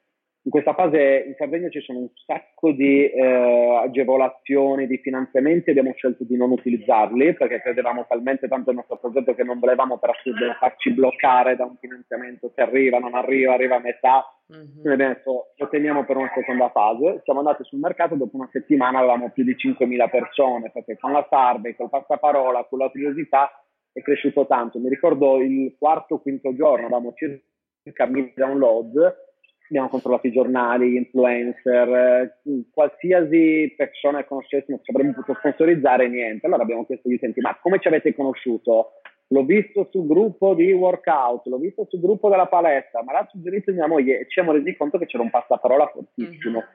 in 0.49 0.55
questa 0.55 0.73
fase 0.73 1.25
in 1.27 1.35
Sardegna 1.37 1.69
ci 1.69 1.83
sono 1.83 1.99
un 1.99 2.09
sacco 2.25 2.73
di 2.73 3.05
eh, 3.05 3.81
agevolazioni, 3.83 4.87
di 4.87 4.97
finanziamenti, 4.97 5.69
abbiamo 5.69 5.93
scelto 5.93 6.25
di 6.25 6.39
non 6.39 6.53
utilizzarli 6.53 7.35
perché 7.35 7.61
credevamo 7.61 8.07
talmente 8.09 8.49
tanto 8.49 8.71
nel 8.71 8.77
nostro 8.79 8.97
progetto 8.97 9.35
che 9.35 9.45
non 9.45 9.59
volevamo 9.59 9.99
per 9.99 10.09
assurdo 10.09 10.51
farci 10.59 10.93
bloccare 10.93 11.55
da 11.55 11.67
un 11.67 11.77
finanziamento 11.79 12.51
che 12.55 12.63
arriva, 12.63 12.99
non 12.99 13.15
arriva, 13.15 13.53
arriva 13.53 13.77
a 13.77 13.81
metà. 13.81 14.25
Mm-hmm. 14.51 14.71
Quindi 14.71 14.89
abbiamo 14.89 15.13
detto 15.13 15.53
lo 15.55 15.69
teniamo 15.69 16.05
per 16.07 16.17
una 16.17 16.33
seconda 16.35 16.71
fase. 16.71 17.21
Siamo 17.25 17.41
andati 17.41 17.65
sul 17.65 17.81
mercato, 17.81 18.15
dopo 18.15 18.39
una 18.39 18.49
settimana 18.51 19.01
avevamo 19.01 19.29
più 19.29 19.45
di 19.45 19.55
5.000 19.55 20.09
persone 20.09 20.71
perché 20.71 20.97
con 20.97 21.13
la 21.13 21.27
survey, 21.29 21.77
col 21.77 21.91
passaparola, 21.91 22.65
con 22.65 22.79
la 22.79 22.89
curiosità 22.89 23.51
è 23.93 24.01
cresciuto 24.01 24.47
tanto. 24.47 24.79
Mi 24.79 24.89
ricordo 24.89 25.43
il 25.43 25.77
quarto 25.79 26.15
o 26.15 26.21
quinto 26.23 26.55
giorno 26.55 26.87
avevamo 26.87 27.13
circa 27.13 28.07
1.000 28.07 28.33
download 28.35 29.27
abbiamo 29.69 29.89
controllato 29.89 30.27
i 30.27 30.33
giornali, 30.33 30.91
gli 30.91 30.97
influencer, 30.97 31.89
eh, 31.89 32.39
qualsiasi 32.73 33.73
persona 33.77 34.21
che 34.21 34.27
conoscessimo 34.27 34.81
ci 34.83 34.91
avremmo 34.91 35.13
potuto 35.13 35.39
sponsorizzare, 35.39 36.09
niente. 36.09 36.47
Allora 36.47 36.63
abbiamo 36.63 36.87
chiesto 36.87 37.09
agli 37.09 37.15
utenti, 37.15 37.41
ma 37.41 37.57
come 37.61 37.79
ci 37.79 37.89
avete 37.89 38.15
conosciuto? 38.15 39.01
L'ho 39.31 39.45
visto 39.45 39.89
sul 39.91 40.07
gruppo 40.07 40.55
di 40.55 40.73
workout, 40.73 41.47
l'ho 41.47 41.59
visto 41.59 41.87
sul 41.89 42.01
gruppo 42.01 42.31
della 42.31 42.47
palestra, 42.47 43.03
ma 43.03 43.13
l'ha 43.13 43.29
suggerito 43.31 43.73
mia 43.73 43.87
moglie 43.87 44.21
e 44.21 44.25
ci 44.25 44.33
siamo 44.33 44.53
resi 44.53 44.75
conto 44.75 44.97
che 44.97 45.05
c'era 45.05 45.23
un 45.23 45.31
passaparola 45.31 45.87
fortissimo. 45.89 46.59
Mm-hmm. 46.59 46.69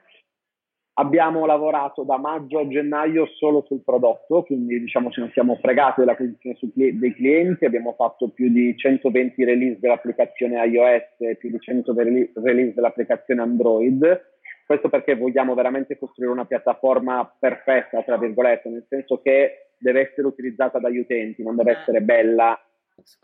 Abbiamo 0.96 1.44
lavorato 1.44 2.04
da 2.04 2.18
maggio 2.18 2.60
a 2.60 2.68
gennaio 2.68 3.26
solo 3.26 3.64
sul 3.66 3.82
prodotto, 3.82 4.44
quindi 4.44 4.78
diciamo 4.78 5.10
ce 5.10 5.22
ne 5.22 5.30
siamo 5.32 5.56
fregati 5.56 6.00
dell'acquisizione 6.00 6.56
dei 6.72 7.14
clienti, 7.14 7.64
abbiamo 7.64 7.94
fatto 7.94 8.28
più 8.28 8.48
di 8.48 8.76
120 8.76 9.44
release 9.44 9.80
dell'applicazione 9.80 10.64
iOS 10.64 11.16
e 11.18 11.34
più 11.34 11.50
di 11.50 11.58
100 11.58 11.94
release 11.94 12.74
dell'applicazione 12.74 13.42
Android. 13.42 14.32
Questo 14.64 14.88
perché 14.88 15.16
vogliamo 15.16 15.54
veramente 15.54 15.98
costruire 15.98 16.32
una 16.32 16.46
piattaforma 16.46 17.28
perfetta, 17.40 18.02
tra 18.02 18.16
virgolette, 18.16 18.68
nel 18.68 18.86
senso 18.88 19.20
che 19.20 19.70
deve 19.76 20.08
essere 20.08 20.28
utilizzata 20.28 20.78
dagli 20.78 20.98
utenti, 20.98 21.42
non 21.42 21.56
deve 21.56 21.72
ah. 21.72 21.80
essere 21.80 22.02
bella 22.02 22.56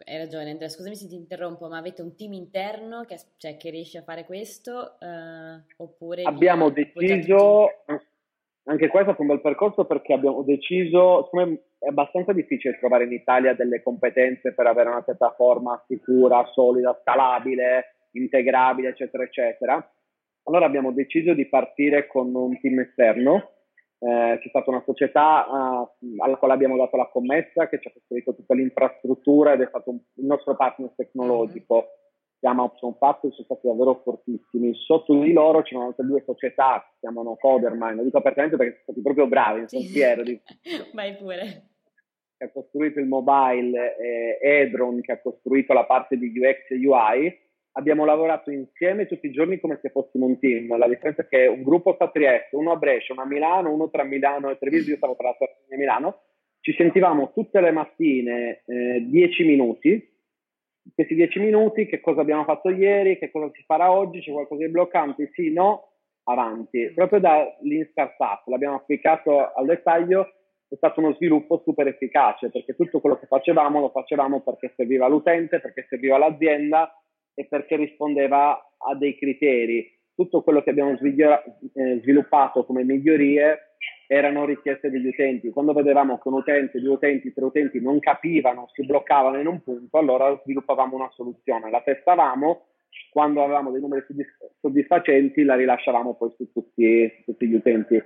hai 0.05 0.19
ragione 0.19 0.51
Andrea, 0.51 0.69
scusami 0.69 0.97
se 0.97 1.07
ti 1.07 1.15
interrompo, 1.15 1.69
ma 1.69 1.79
avete 1.79 2.03
un 2.03 2.17
team 2.17 2.33
interno 2.33 3.05
che, 3.05 3.19
cioè, 3.37 3.57
che 3.57 3.71
riesce 3.71 3.99
a 3.99 4.03
fare 4.03 4.25
questo? 4.25 4.99
Eh, 5.01 5.63
oppure 5.77 6.23
abbiamo 6.25 6.71
deciso, 6.71 7.69
anche 8.65 8.89
questo 8.89 9.13
è 9.13 9.17
un 9.19 9.27
bel 9.29 9.41
percorso 9.41 9.85
perché 9.85 10.13
abbiamo 10.13 10.43
deciso, 10.43 11.25
siccome 11.25 11.63
è 11.79 11.89
abbastanza 11.89 12.33
difficile 12.33 12.79
trovare 12.79 13.05
in 13.05 13.13
Italia 13.13 13.55
delle 13.55 13.83
competenze 13.83 14.53
per 14.53 14.67
avere 14.67 14.91
una 14.91 15.03
piattaforma 15.03 15.83
sicura, 15.87 16.45
solida, 16.53 16.99
scalabile, 17.01 17.95
integrabile, 18.13 18.89
eccetera, 18.89 19.23
eccetera. 19.23 19.93
Allora 20.45 20.67
abbiamo 20.67 20.91
deciso 20.91 21.33
di 21.33 21.47
partire 21.47 22.07
con 22.07 22.35
un 22.35 22.59
team 22.61 22.81
esterno 22.81 23.53
eh, 24.03 24.39
c'è 24.41 24.49
stata 24.49 24.71
una 24.71 24.83
società 24.87 25.47
uh, 25.47 26.15
alla 26.19 26.37
quale 26.37 26.55
abbiamo 26.55 26.79
dato 26.79 26.97
la 26.97 27.11
commessa 27.13 27.69
che 27.69 27.79
ci 27.81 27.89
ha 27.89 27.93
costruito 27.93 28.35
tutta 28.35 28.55
l'infrastruttura 28.55 29.53
ed 29.53 29.61
è 29.61 29.67
stato 29.69 29.91
un, 29.91 29.99
il 30.15 30.25
nostro 30.25 30.57
partner 30.57 30.93
tecnologico. 30.97 31.75
Mm-hmm. 31.75 31.85
Si 32.33 32.39
chiama 32.41 32.63
Option 32.63 32.95
Factory, 32.97 33.35
sono 33.35 33.45
stati 33.45 33.67
davvero 33.67 34.01
fortissimi. 34.03 34.75
Sotto 34.75 35.13
di 35.13 35.33
loro 35.35 35.61
c'erano 35.61 35.89
altre 35.89 36.07
due 36.07 36.23
società 36.25 36.81
che 36.81 36.93
si 36.95 37.01
chiamano 37.01 37.37
Codermine, 37.37 37.97
lo 37.97 38.05
dico 38.05 38.17
apertamente 38.17 38.57
perché 38.57 38.73
sono 38.73 38.83
stati 38.85 39.03
proprio 39.03 39.27
bravi, 39.27 39.69
sono 39.69 39.83
fiero 39.83 40.23
di... 40.23 40.41
Vai 40.95 41.17
pure. 41.17 41.65
Che 42.39 42.45
ha 42.45 42.51
costruito 42.51 43.01
il 43.01 43.07
mobile, 43.07 43.99
eh, 43.99 44.39
Edron 44.41 45.03
che 45.03 45.13
ha 45.13 45.21
costruito 45.21 45.75
la 45.75 45.85
parte 45.85 46.17
di 46.17 46.33
UX 46.35 46.71
e 46.71 46.87
UI 46.87 47.39
abbiamo 47.73 48.05
lavorato 48.05 48.51
insieme 48.51 49.07
tutti 49.07 49.27
i 49.27 49.33
giorni 49.33 49.61
come 49.61 49.79
se 49.81 49.91
fossimo 49.91 50.27
un 50.27 50.39
team. 50.39 50.77
La 50.77 50.89
differenza 50.89 51.23
è 51.23 51.29
che 51.29 51.47
un 51.47 51.63
gruppo 51.63 51.95
sta 51.95 52.05
a 52.05 52.11
Trieste, 52.11 52.57
uno 52.57 52.73
a 52.73 52.77
Brescia, 52.77 53.13
uno 53.13 53.23
a 53.23 53.27
Milano, 53.27 53.73
uno 53.73 53.91
tra 53.91 54.05
Milano 54.05 54.51
e 54.51 54.59
Treviso, 54.59 54.91
io 54.91 54.97
stavo 54.97 55.17
tra 55.17 55.29
la 55.29 55.47
e 55.69 55.77
Milano. 55.77 56.23
Ci 56.61 56.75
sentivamo 56.75 57.33
tutte 57.33 57.61
le 57.61 57.71
mattine 57.71 58.63
eh, 58.67 59.05
10 59.07 59.45
minuti. 59.45 60.09
Questi 60.95 61.15
10 61.15 61.39
minuti, 61.39 61.87
che 61.87 62.01
cosa 62.01 62.21
abbiamo 62.21 62.45
fatto 62.45 62.71
ieri, 62.71 63.19
che 63.19 63.31
cosa 63.31 63.51
si 63.55 63.63
farà 63.65 63.93
oggi, 63.93 64.21
c'è 64.21 64.33
qualcosa 64.33 64.65
di 64.65 64.71
bloccante, 64.71 65.31
sì, 65.33 65.53
no, 65.53 65.93
avanti. 66.25 66.91
Proprio 66.95 67.21
da 67.21 67.57
Lean 67.63 67.87
Startup 67.91 68.47
l'abbiamo 68.47 68.77
applicato 68.77 69.53
al 69.53 69.67
dettaglio 69.67 70.35
è 70.69 70.77
stato 70.77 71.01
uno 71.01 71.15
sviluppo 71.15 71.61
super 71.65 71.89
efficace 71.89 72.49
perché 72.49 72.77
tutto 72.77 73.01
quello 73.01 73.19
che 73.19 73.27
facevamo 73.27 73.81
lo 73.81 73.89
facevamo 73.89 74.41
perché 74.41 74.73
serviva 74.77 75.07
all'utente, 75.07 75.59
perché 75.59 75.87
serviva 75.89 76.15
all'azienda 76.15 76.95
e 77.35 77.47
perché 77.47 77.77
rispondeva 77.77 78.53
a 78.77 78.95
dei 78.95 79.17
criteri. 79.17 79.99
Tutto 80.15 80.43
quello 80.43 80.63
che 80.63 80.71
abbiamo 80.71 80.93
eh, 80.93 82.01
sviluppato 82.03 82.65
come 82.65 82.85
migliorie 82.85 83.77
erano 84.07 84.45
richieste 84.45 84.91
degli 84.91 85.07
utenti. 85.07 85.51
Quando 85.51 85.73
vedevamo 85.73 86.19
che 86.19 86.29
un 86.29 86.35
utente, 86.35 86.81
due 86.81 86.95
utenti, 86.95 87.33
tre 87.33 87.45
utenti 87.45 87.81
non 87.81 88.01
capivano, 88.01 88.69
si 88.73 88.85
bloccavano 88.85 89.39
in 89.39 89.47
un 89.47 89.63
punto, 89.63 89.97
allora 89.97 90.39
sviluppavamo 90.43 90.97
una 90.97 91.11
soluzione, 91.13 91.71
la 91.71 91.81
testavamo, 91.81 92.67
quando 93.11 93.43
avevamo 93.43 93.71
dei 93.71 93.81
numeri 93.81 94.05
soddisfacenti 94.61 95.45
la 95.45 95.55
rilasciavamo 95.55 96.15
poi 96.15 96.33
su 96.37 96.51
tutti, 96.53 97.09
su 97.17 97.25
tutti 97.25 97.47
gli 97.47 97.55
utenti. 97.55 98.03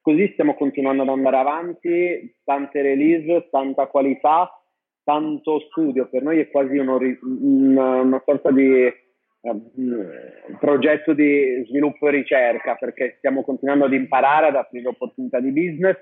Così 0.00 0.28
stiamo 0.32 0.54
continuando 0.54 1.02
ad 1.02 1.08
andare 1.08 1.36
avanti, 1.36 2.36
tante 2.44 2.82
release, 2.82 3.48
tanta 3.50 3.86
qualità, 3.86 4.48
tanto 5.06 5.60
studio. 5.70 6.08
Per 6.08 6.20
noi 6.20 6.40
è 6.40 6.50
quasi 6.50 6.76
uno, 6.78 6.98
una, 7.22 8.00
una 8.00 8.22
sorta 8.24 8.50
di 8.50 8.92
uh, 9.40 10.56
progetto 10.58 11.12
di 11.12 11.64
sviluppo 11.68 12.08
e 12.08 12.10
ricerca 12.10 12.74
perché 12.74 13.14
stiamo 13.18 13.44
continuando 13.44 13.84
ad 13.84 13.92
imparare, 13.92 14.48
ad 14.48 14.56
aprire 14.56 14.88
opportunità 14.88 15.38
di 15.38 15.52
business. 15.52 15.98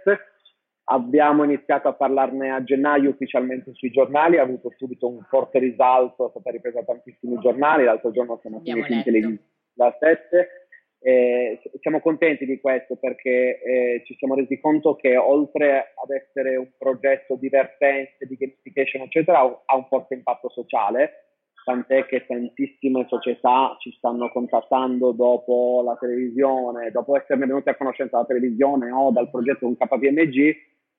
Abbiamo 0.84 1.44
iniziato 1.44 1.88
a 1.88 1.92
parlarne 1.92 2.50
a 2.50 2.64
gennaio 2.64 3.10
ufficialmente 3.10 3.72
sui 3.74 3.90
giornali, 3.90 4.38
ha 4.38 4.42
avuto 4.42 4.72
subito 4.76 5.06
un 5.06 5.22
forte 5.28 5.58
risalto, 5.58 6.26
è 6.26 6.30
stata 6.30 6.50
ripresa 6.50 6.82
tantissimi 6.82 7.38
giornali, 7.40 7.84
l'altro 7.84 8.10
giorno 8.10 8.38
siamo 8.40 8.60
finiti 8.62 8.92
in 8.94 9.02
televisione 9.02 9.48
da 9.74 9.94
7 9.98 10.63
eh, 11.06 11.60
siamo 11.80 12.00
contenti 12.00 12.46
di 12.46 12.58
questo 12.58 12.96
perché 12.96 13.60
eh, 13.60 14.02
ci 14.06 14.14
siamo 14.16 14.34
resi 14.34 14.58
conto 14.58 14.96
che 14.96 15.18
oltre 15.18 15.92
ad 16.02 16.10
essere 16.10 16.56
un 16.56 16.70
progetto 16.78 17.36
divertente, 17.36 18.24
di 18.26 18.36
gamification, 18.36 19.02
eccetera, 19.02 19.40
ha 19.40 19.76
un 19.76 19.84
forte 19.84 20.14
impatto 20.14 20.48
sociale, 20.48 21.24
tant'è 21.62 22.06
che 22.06 22.24
tantissime 22.26 23.04
società 23.06 23.76
ci 23.80 23.92
stanno 23.98 24.30
contattando 24.30 25.12
dopo 25.12 25.82
la 25.84 25.94
televisione, 26.00 26.90
dopo 26.90 27.18
esserne 27.18 27.44
venuti 27.44 27.68
a 27.68 27.76
conoscenza 27.76 28.16
della 28.16 28.28
televisione 28.28 28.90
o 28.90 29.10
dal 29.10 29.30
progetto 29.30 29.66
un 29.66 29.76
KPMG 29.76 30.56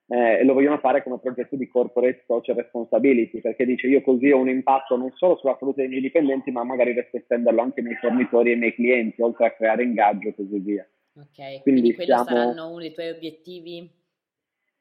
eh, 0.07 0.39
e 0.39 0.43
lo 0.43 0.53
vogliono 0.53 0.77
fare 0.77 1.01
come 1.01 1.19
progetto 1.19 1.55
di 1.55 1.67
corporate 1.67 2.23
social 2.27 2.55
responsibility 2.55 3.41
perché 3.41 3.65
dice 3.65 3.87
io 3.87 4.01
così 4.01 4.29
ho 4.31 4.37
un 4.37 4.49
impatto 4.49 4.95
non 4.95 5.11
solo 5.15 5.37
sulla 5.37 5.55
salute 5.57 5.81
dei 5.81 5.89
miei 5.89 6.01
dipendenti 6.01 6.51
ma 6.51 6.63
magari 6.63 6.91
riesco 6.91 7.17
a 7.17 7.19
estenderlo 7.19 7.61
anche 7.61 7.79
ai 7.79 7.87
miei 7.87 7.97
fornitori 7.97 8.49
e 8.49 8.53
ai 8.53 8.59
miei 8.59 8.75
clienti 8.75 9.21
oltre 9.21 9.47
a 9.47 9.51
creare 9.51 9.83
ingaggio 9.83 10.29
e 10.29 10.35
così 10.35 10.59
via. 10.59 10.87
Ok, 11.17 11.35
quindi, 11.35 11.61
quindi 11.61 11.93
quelli 11.95 12.11
siamo... 12.11 12.25
saranno 12.25 12.69
uno 12.69 12.79
dei 12.79 12.93
tuoi 12.93 13.09
obiettivi 13.09 13.89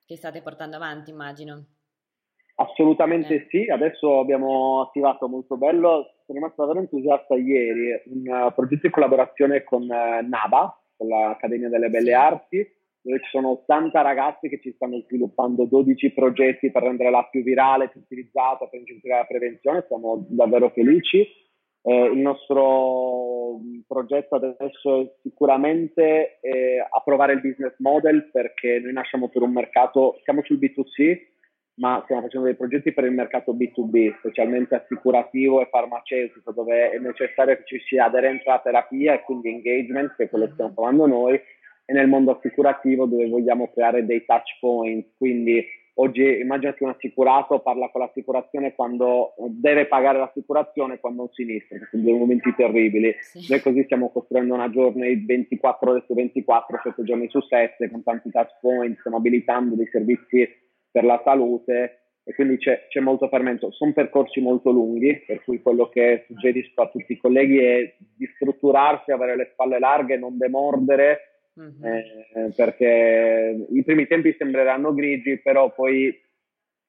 che 0.04 0.16
state 0.16 0.43
portando 0.43 0.76
avanti 0.76 1.11
immagino. 1.11 1.64
Assolutamente 2.57 3.35
eh. 3.35 3.47
sì, 3.50 3.69
adesso 3.69 4.21
abbiamo 4.21 4.83
attivato 4.83 5.28
molto 5.28 5.57
bello, 5.57 6.14
sono 6.25 6.38
rimasto 6.38 6.62
davvero 6.62 6.81
entusiasta 6.81 7.35
ieri, 7.35 8.00
un 8.07 8.26
uh, 8.26 8.54
progetto 8.54 8.87
di 8.87 8.93
collaborazione 8.93 9.64
con 9.64 9.83
uh, 9.83 10.28
NABA, 10.28 10.83
con 10.97 11.09
l'Accademia 11.09 11.69
delle 11.69 11.88
Belle 11.88 12.11
sì. 12.11 12.12
Arti, 12.12 12.76
dove 13.04 13.20
ci 13.23 13.28
sono 13.30 13.50
80 13.50 14.00
ragazzi 14.00 14.49
che 14.49 14.58
ci 14.61 14.73
stanno 14.73 15.02
sviluppando 15.06 15.66
12 15.66 16.12
progetti 16.12 16.70
per 16.70 16.82
rendere 16.82 17.11
la 17.11 17.28
più 17.30 17.42
virale, 17.42 17.90
più 17.90 18.00
utilizzata, 18.00 18.66
per 18.66 18.80
incentivare 18.80 19.20
la 19.20 19.26
prevenzione, 19.26 19.84
siamo 19.87 20.25
davvero 20.30 20.70
felici. 20.70 21.26
Eh, 21.87 22.04
il 22.06 22.18
nostro 22.18 23.61
progetto 23.87 24.37
adesso 24.37 25.02
è 25.02 25.12
sicuramente 25.20 26.38
eh, 26.40 26.87
approvare 26.90 27.34
il 27.34 27.42
business 27.42 27.75
model 27.78 28.30
perché 28.32 28.80
noi 28.80 28.94
nasciamo 28.94 29.28
per 29.28 29.42
un 29.42 29.52
mercato, 29.52 30.18
siamo 30.25 30.42
sul 30.42 30.58
B2C, 30.58 31.32
ma 31.76 32.00
stiamo 32.04 32.23
facendo 32.23 32.46
dei 32.46 32.56
progetti 32.56 32.92
per 32.92 33.04
il 33.04 33.12
mercato 33.12 33.52
B2B, 33.52 34.16
specialmente 34.20 34.76
assicurativo 34.76 35.61
e 35.61 35.68
farmaceutico, 35.70 36.52
dove 36.52 36.90
è 36.90 36.99
necessario 36.99 37.56
che 37.56 37.64
ci 37.66 37.80
sia 37.80 38.06
aderenza 38.06 38.50
alla 38.50 38.62
terapia 38.62 39.12
e 39.12 39.23
quindi 39.23 39.50
engagement, 39.50 40.14
che 40.17 40.25
è 40.25 40.28
quello 40.30 40.47
che 40.47 40.52
stiamo 40.52 40.73
provando 40.73 41.06
noi, 41.06 41.38
e 41.84 41.92
nel 41.92 42.08
mondo 42.08 42.32
assicurativo 42.32 43.06
dove 43.06 43.28
vogliamo 43.28 43.70
creare 43.73 44.04
dei 44.04 44.25
touch 44.25 44.58
point. 44.60 45.06
Quindi 45.16 45.64
oggi 45.94 46.40
immaginati 46.40 46.82
un 46.82 46.90
assicurato 46.90 47.60
parla 47.60 47.88
con 47.90 48.00
l'assicurazione 48.00 48.75
quando 48.75 49.34
deve 49.49 49.86
pagare 49.86 50.18
l'assicurazione 50.18 50.99
quando 50.99 51.23
un 51.23 51.28
sinistro, 51.32 51.78
che 51.78 51.86
sono 51.90 52.02
due 52.02 52.18
momenti 52.18 52.54
terribili. 52.56 53.14
Sì. 53.20 53.47
Noi 53.49 53.60
così 53.60 53.84
stiamo 53.84 54.10
costruendo 54.10 54.54
una 54.54 54.70
journey 54.70 55.25
24 55.25 55.90
ore 55.90 56.04
su 56.06 56.14
24, 56.14 56.80
7 56.82 57.02
giorni 57.04 57.28
su 57.28 57.40
7, 57.40 57.90
con 57.90 58.02
tanti 58.02 58.30
touch 58.30 58.58
point, 58.60 58.99
stiamo 58.99 59.18
abilitando 59.18 59.75
dei 59.75 59.88
servizi 59.90 60.49
per 60.90 61.04
la 61.04 61.20
salute 61.25 61.99
e 62.26 62.34
quindi 62.34 62.56
c'è, 62.56 62.86
c'è 62.88 63.00
molto 63.00 63.28
fermento. 63.28 63.70
Sono 63.73 63.92
percorsi 63.92 64.40
molto 64.40 64.70
lunghi, 64.70 65.23
per 65.26 65.44
cui 65.44 65.60
quello 65.60 65.90
che 65.90 66.25
suggerisco 66.26 66.80
a 66.80 66.88
tutti 66.88 67.12
i 67.12 67.18
colleghi 67.18 67.58
è 67.58 67.94
di 67.99 68.26
strutturarsi, 68.34 69.10
avere 69.10 69.36
le 69.36 69.50
spalle 69.52 69.78
larghe, 69.78 70.16
non 70.16 70.38
demordere, 70.38 71.33
Mm-hmm. 71.60 71.84
Eh, 71.84 72.52
perché 72.56 73.67
i 73.71 73.84
primi 73.84 74.06
tempi 74.06 74.34
sembreranno 74.36 74.93
grigi, 74.93 75.38
però 75.38 75.73
poi 75.73 76.12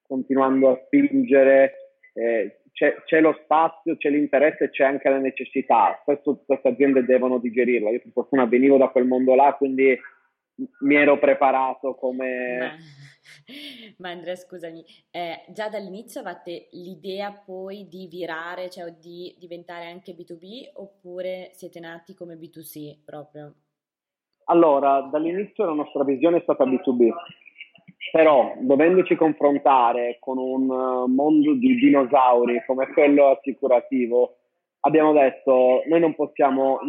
continuando 0.01 0.69
a 0.69 0.81
spingere 0.85 1.73
eh, 2.13 2.61
c'è, 2.71 3.03
c'è, 3.05 3.21
lo 3.21 3.39
spazio, 3.43 3.95
c'è 3.95 4.09
l'interesse, 4.09 4.69
c'è 4.69 4.83
anche 4.83 5.09
la 5.09 5.19
necessità. 5.19 6.01
Questo 6.03 6.43
queste 6.45 6.67
aziende 6.67 7.05
devono 7.05 7.39
digerirlo. 7.39 7.91
Io 7.91 8.01
per 8.01 8.11
fortuna 8.11 8.45
venivo 8.45 8.77
da 8.77 8.89
quel 8.89 9.05
mondo 9.05 9.35
là, 9.35 9.53
quindi 9.53 9.97
mi 10.81 10.95
ero 10.95 11.19
preparato 11.19 11.95
come... 11.95 12.57
Ma, 12.57 12.75
ma 13.97 14.09
Andrea, 14.09 14.35
scusami, 14.35 14.83
eh, 15.11 15.45
già 15.49 15.69
dall'inizio 15.69 16.21
avete 16.21 16.67
l'idea 16.71 17.31
poi 17.31 17.87
di 17.87 18.07
virare, 18.07 18.69
cioè 18.69 18.91
di 18.91 19.35
diventare 19.37 19.85
anche 19.85 20.13
B2B 20.13 20.71
oppure 20.73 21.51
siete 21.53 21.79
nati 21.79 22.13
come 22.13 22.35
B2C 22.35 23.03
proprio? 23.03 23.53
Allora, 24.45 25.01
dall'inizio 25.11 25.65
la 25.65 25.73
nostra 25.73 26.03
visione 26.03 26.37
è 26.37 26.41
stata 26.41 26.65
B2B, 26.65 27.09
però 28.11 28.53
dovendoci 28.59 29.15
confrontare 29.15 30.17
con 30.19 30.37
un 30.37 30.69
eh, 30.69 31.11
mondo 31.11 31.53
di 31.53 31.75
dinosauri 31.75 32.63
come 32.65 32.87
quello 32.93 33.29
assicurativo, 33.29 34.37
abbiamo 34.81 35.13
detto 35.13 35.81
noi 35.87 35.99
non 35.99 36.13
possiamo, 36.13 36.79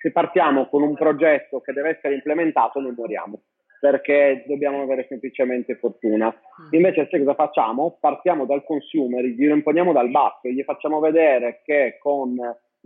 se 0.00 0.12
partiamo 0.12 0.68
con 0.68 0.82
un 0.82 0.94
progetto 0.94 1.60
che 1.60 1.72
deve 1.72 1.96
essere 1.96 2.14
implementato, 2.14 2.80
noi 2.80 2.94
moriamo 2.94 3.40
perché 3.78 4.44
dobbiamo 4.46 4.82
avere 4.82 5.06
semplicemente 5.08 5.76
fortuna. 5.76 6.28
Mm. 6.28 6.68
Invece, 6.72 7.08
sai 7.10 7.20
cosa 7.20 7.34
facciamo? 7.34 7.98
Partiamo 8.00 8.46
dal 8.46 8.64
consumer, 8.64 9.24
gli 9.24 9.44
imponiamo 9.44 9.92
dal 9.92 10.10
basso, 10.10 10.48
gli 10.48 10.62
facciamo 10.62 10.98
vedere 10.98 11.60
che 11.64 11.98
con 12.00 12.34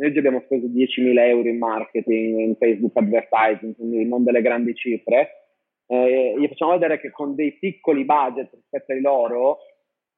noi 0.00 0.08
oggi 0.08 0.18
abbiamo 0.18 0.40
speso 0.46 0.66
10.000 0.66 1.18
euro 1.26 1.46
in 1.46 1.58
marketing, 1.58 2.38
in 2.38 2.56
Facebook 2.56 2.96
advertising, 2.96 3.76
quindi 3.76 4.08
non 4.08 4.24
delle 4.24 4.40
grandi 4.40 4.74
cifre. 4.74 5.50
Eh, 5.86 6.36
gli 6.38 6.48
facciamo 6.48 6.72
vedere 6.72 6.98
che 6.98 7.10
con 7.10 7.34
dei 7.34 7.52
piccoli 7.58 8.06
budget 8.06 8.48
rispetto 8.50 8.92
ai 8.92 9.02
loro 9.02 9.58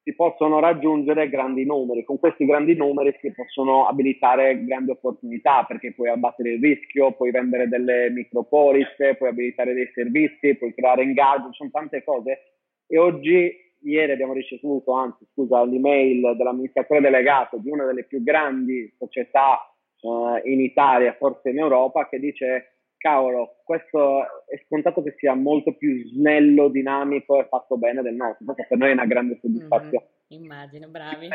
si 0.04 0.14
possono 0.14 0.60
raggiungere 0.60 1.28
grandi 1.28 1.64
numeri. 1.64 2.04
Con 2.04 2.20
questi 2.20 2.44
grandi 2.44 2.76
numeri 2.76 3.12
si 3.20 3.32
possono 3.32 3.88
abilitare 3.88 4.64
grandi 4.64 4.92
opportunità 4.92 5.64
perché 5.64 5.92
puoi 5.92 6.10
abbattere 6.10 6.52
il 6.52 6.60
rischio, 6.60 7.12
puoi 7.12 7.32
vendere 7.32 7.66
delle 7.66 8.08
micropolisse, 8.10 9.16
puoi 9.16 9.30
abilitare 9.30 9.74
dei 9.74 9.90
servizi, 9.92 10.54
puoi 10.54 10.74
creare 10.74 11.02
ingaggio, 11.02 11.48
ci 11.48 11.56
sono 11.56 11.70
tante 11.72 12.04
cose. 12.04 12.38
E 12.86 12.98
oggi, 12.98 13.52
ieri 13.80 14.12
abbiamo 14.12 14.32
ricevuto, 14.32 14.92
anzi 14.92 15.26
scusa, 15.32 15.64
l'email 15.64 16.36
dell'amministratore 16.36 17.00
delegato 17.00 17.56
di 17.56 17.68
una 17.68 17.84
delle 17.84 18.04
più 18.04 18.22
grandi 18.22 18.92
società 18.96 19.66
uh, 20.02 20.40
in 20.44 20.60
Italia, 20.60 21.14
forse 21.14 21.50
in 21.50 21.58
Europa, 21.58 22.08
che 22.08 22.18
dice 22.18 22.72
cavolo, 23.02 23.56
questo 23.64 24.22
è 24.46 24.62
scontato 24.66 25.02
che 25.02 25.16
sia 25.18 25.34
molto 25.34 25.74
più 25.74 26.06
snello, 26.06 26.68
dinamico 26.68 27.40
e 27.40 27.48
fatto 27.48 27.76
bene 27.76 28.00
del 28.00 28.14
nostro, 28.14 28.44
perché 28.46 28.66
per 28.68 28.78
noi 28.78 28.90
è 28.90 28.92
una 28.92 29.06
grande 29.06 29.38
soddisfazione. 29.40 30.06
Mm-hmm, 30.32 30.42
immagino, 30.42 30.88
bravi. 30.88 31.28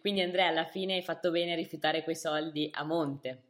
Quindi 0.00 0.22
Andrea, 0.22 0.46
alla 0.46 0.64
fine 0.64 0.94
hai 0.94 1.02
fatto 1.02 1.30
bene 1.30 1.52
a 1.52 1.56
rifiutare 1.56 2.02
quei 2.02 2.14
soldi 2.14 2.70
a 2.72 2.84
monte. 2.84 3.42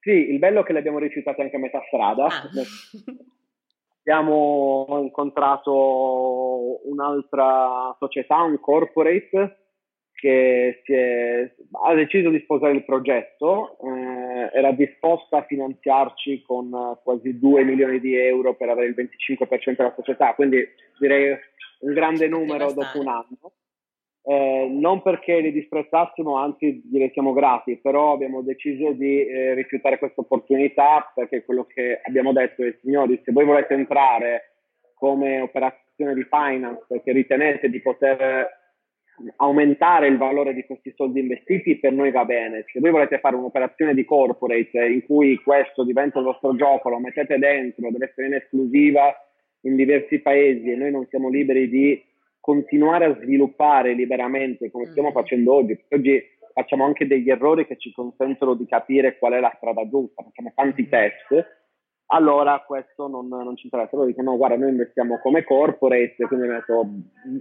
Sì, 0.00 0.12
il 0.12 0.38
bello 0.38 0.60
è 0.60 0.64
che 0.64 0.72
li 0.72 0.78
abbiamo 0.78 1.00
rifiutati 1.00 1.40
anche 1.40 1.56
a 1.56 1.58
metà 1.58 1.82
strada. 1.88 2.26
Ah. 2.26 2.48
Abbiamo 4.06 5.00
incontrato 5.02 6.88
un'altra 6.88 7.92
società, 7.98 8.40
un 8.42 8.60
corporate, 8.60 9.65
che 10.16 10.80
è, 10.82 11.52
ha 11.84 11.94
deciso 11.94 12.30
di 12.30 12.40
sposare 12.40 12.72
il 12.72 12.84
progetto, 12.84 13.76
eh, 13.80 14.50
era 14.52 14.72
disposta 14.72 15.38
a 15.38 15.44
finanziarci 15.44 16.42
con 16.42 16.98
quasi 17.04 17.38
2 17.38 17.64
milioni 17.64 18.00
di 18.00 18.16
euro 18.16 18.54
per 18.54 18.70
avere 18.70 18.88
il 18.88 18.94
25% 18.96 19.76
della 19.76 19.92
società, 19.94 20.34
quindi 20.34 20.66
direi 20.98 21.36
un 21.80 21.92
grande 21.92 22.26
numero 22.28 22.72
dopo 22.72 22.98
un 22.98 23.08
anno. 23.08 23.52
Eh, 24.28 24.66
non 24.68 25.02
perché 25.02 25.38
li 25.38 25.52
disprezzassimo, 25.52 26.36
anzi 26.36 26.82
direi 26.84 27.10
siamo 27.12 27.32
grati, 27.32 27.76
però 27.76 28.12
abbiamo 28.12 28.42
deciso 28.42 28.90
di 28.90 29.24
eh, 29.24 29.54
rifiutare 29.54 29.98
questa 29.98 30.22
opportunità 30.22 31.12
perché 31.14 31.44
quello 31.44 31.64
che 31.64 32.00
abbiamo 32.02 32.32
detto 32.32 32.64
è 32.64 32.74
signori, 32.80 33.20
se 33.22 33.30
voi 33.30 33.44
volete 33.44 33.74
entrare 33.74 34.54
come 34.94 35.40
operazione 35.40 36.14
di 36.14 36.26
finance 36.28 36.86
perché 36.88 37.12
ritenete 37.12 37.68
di 37.68 37.80
poter 37.80 38.64
aumentare 39.36 40.08
il 40.08 40.18
valore 40.18 40.54
di 40.54 40.64
questi 40.64 40.92
soldi 40.94 41.20
investiti, 41.20 41.78
per 41.78 41.92
noi 41.92 42.10
va 42.10 42.24
bene. 42.24 42.64
Se 42.70 42.80
voi 42.80 42.90
volete 42.90 43.18
fare 43.18 43.36
un'operazione 43.36 43.94
di 43.94 44.04
corporate 44.04 44.84
in 44.86 45.04
cui 45.04 45.36
questo 45.36 45.84
diventa 45.84 46.18
il 46.18 46.24
vostro 46.24 46.54
gioco, 46.54 46.88
lo 46.88 46.98
mettete 46.98 47.38
dentro, 47.38 47.90
deve 47.90 48.06
essere 48.06 48.26
in 48.26 48.34
esclusiva 48.34 49.14
in 49.62 49.74
diversi 49.74 50.20
paesi 50.20 50.70
e 50.70 50.76
noi 50.76 50.90
non 50.90 51.06
siamo 51.08 51.28
liberi 51.28 51.68
di 51.68 52.02
continuare 52.40 53.06
a 53.06 53.16
sviluppare 53.20 53.94
liberamente 53.94 54.70
come 54.70 54.86
stiamo 54.86 55.10
mm. 55.10 55.12
facendo 55.12 55.54
oggi. 55.54 55.78
Oggi 55.90 56.22
facciamo 56.52 56.84
anche 56.84 57.06
degli 57.06 57.28
errori 57.28 57.66
che 57.66 57.76
ci 57.76 57.92
consentono 57.92 58.54
di 58.54 58.66
capire 58.66 59.18
qual 59.18 59.32
è 59.32 59.40
la 59.40 59.52
strada 59.56 59.88
giusta, 59.88 60.22
facciamo 60.22 60.52
tanti 60.54 60.82
mm. 60.82 60.88
test 60.88 61.64
allora 62.08 62.62
questo 62.64 63.08
non, 63.08 63.26
non 63.26 63.56
ci 63.56 63.64
interessa. 63.64 63.96
Loro 63.96 64.06
dicono: 64.06 64.30
no, 64.30 64.36
guarda, 64.36 64.56
noi 64.56 64.70
investiamo 64.70 65.18
come 65.18 65.42
corporate, 65.42 66.26
quindi 66.26 66.46
ho 66.46 66.52
detto 66.52 66.88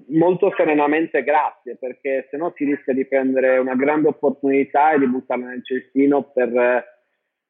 molto 0.07 0.51
serenamente 0.55 1.23
grazie, 1.23 1.75
perché 1.77 2.27
se 2.29 2.37
no 2.37 2.51
si 2.55 2.65
rischia 2.65 2.93
di 2.93 3.05
prendere 3.05 3.57
una 3.59 3.75
grande 3.75 4.07
opportunità 4.07 4.91
e 4.91 4.99
di 4.99 5.07
buttarla 5.07 5.47
nel 5.47 5.63
cestino 5.63 6.23
per, 6.23 6.49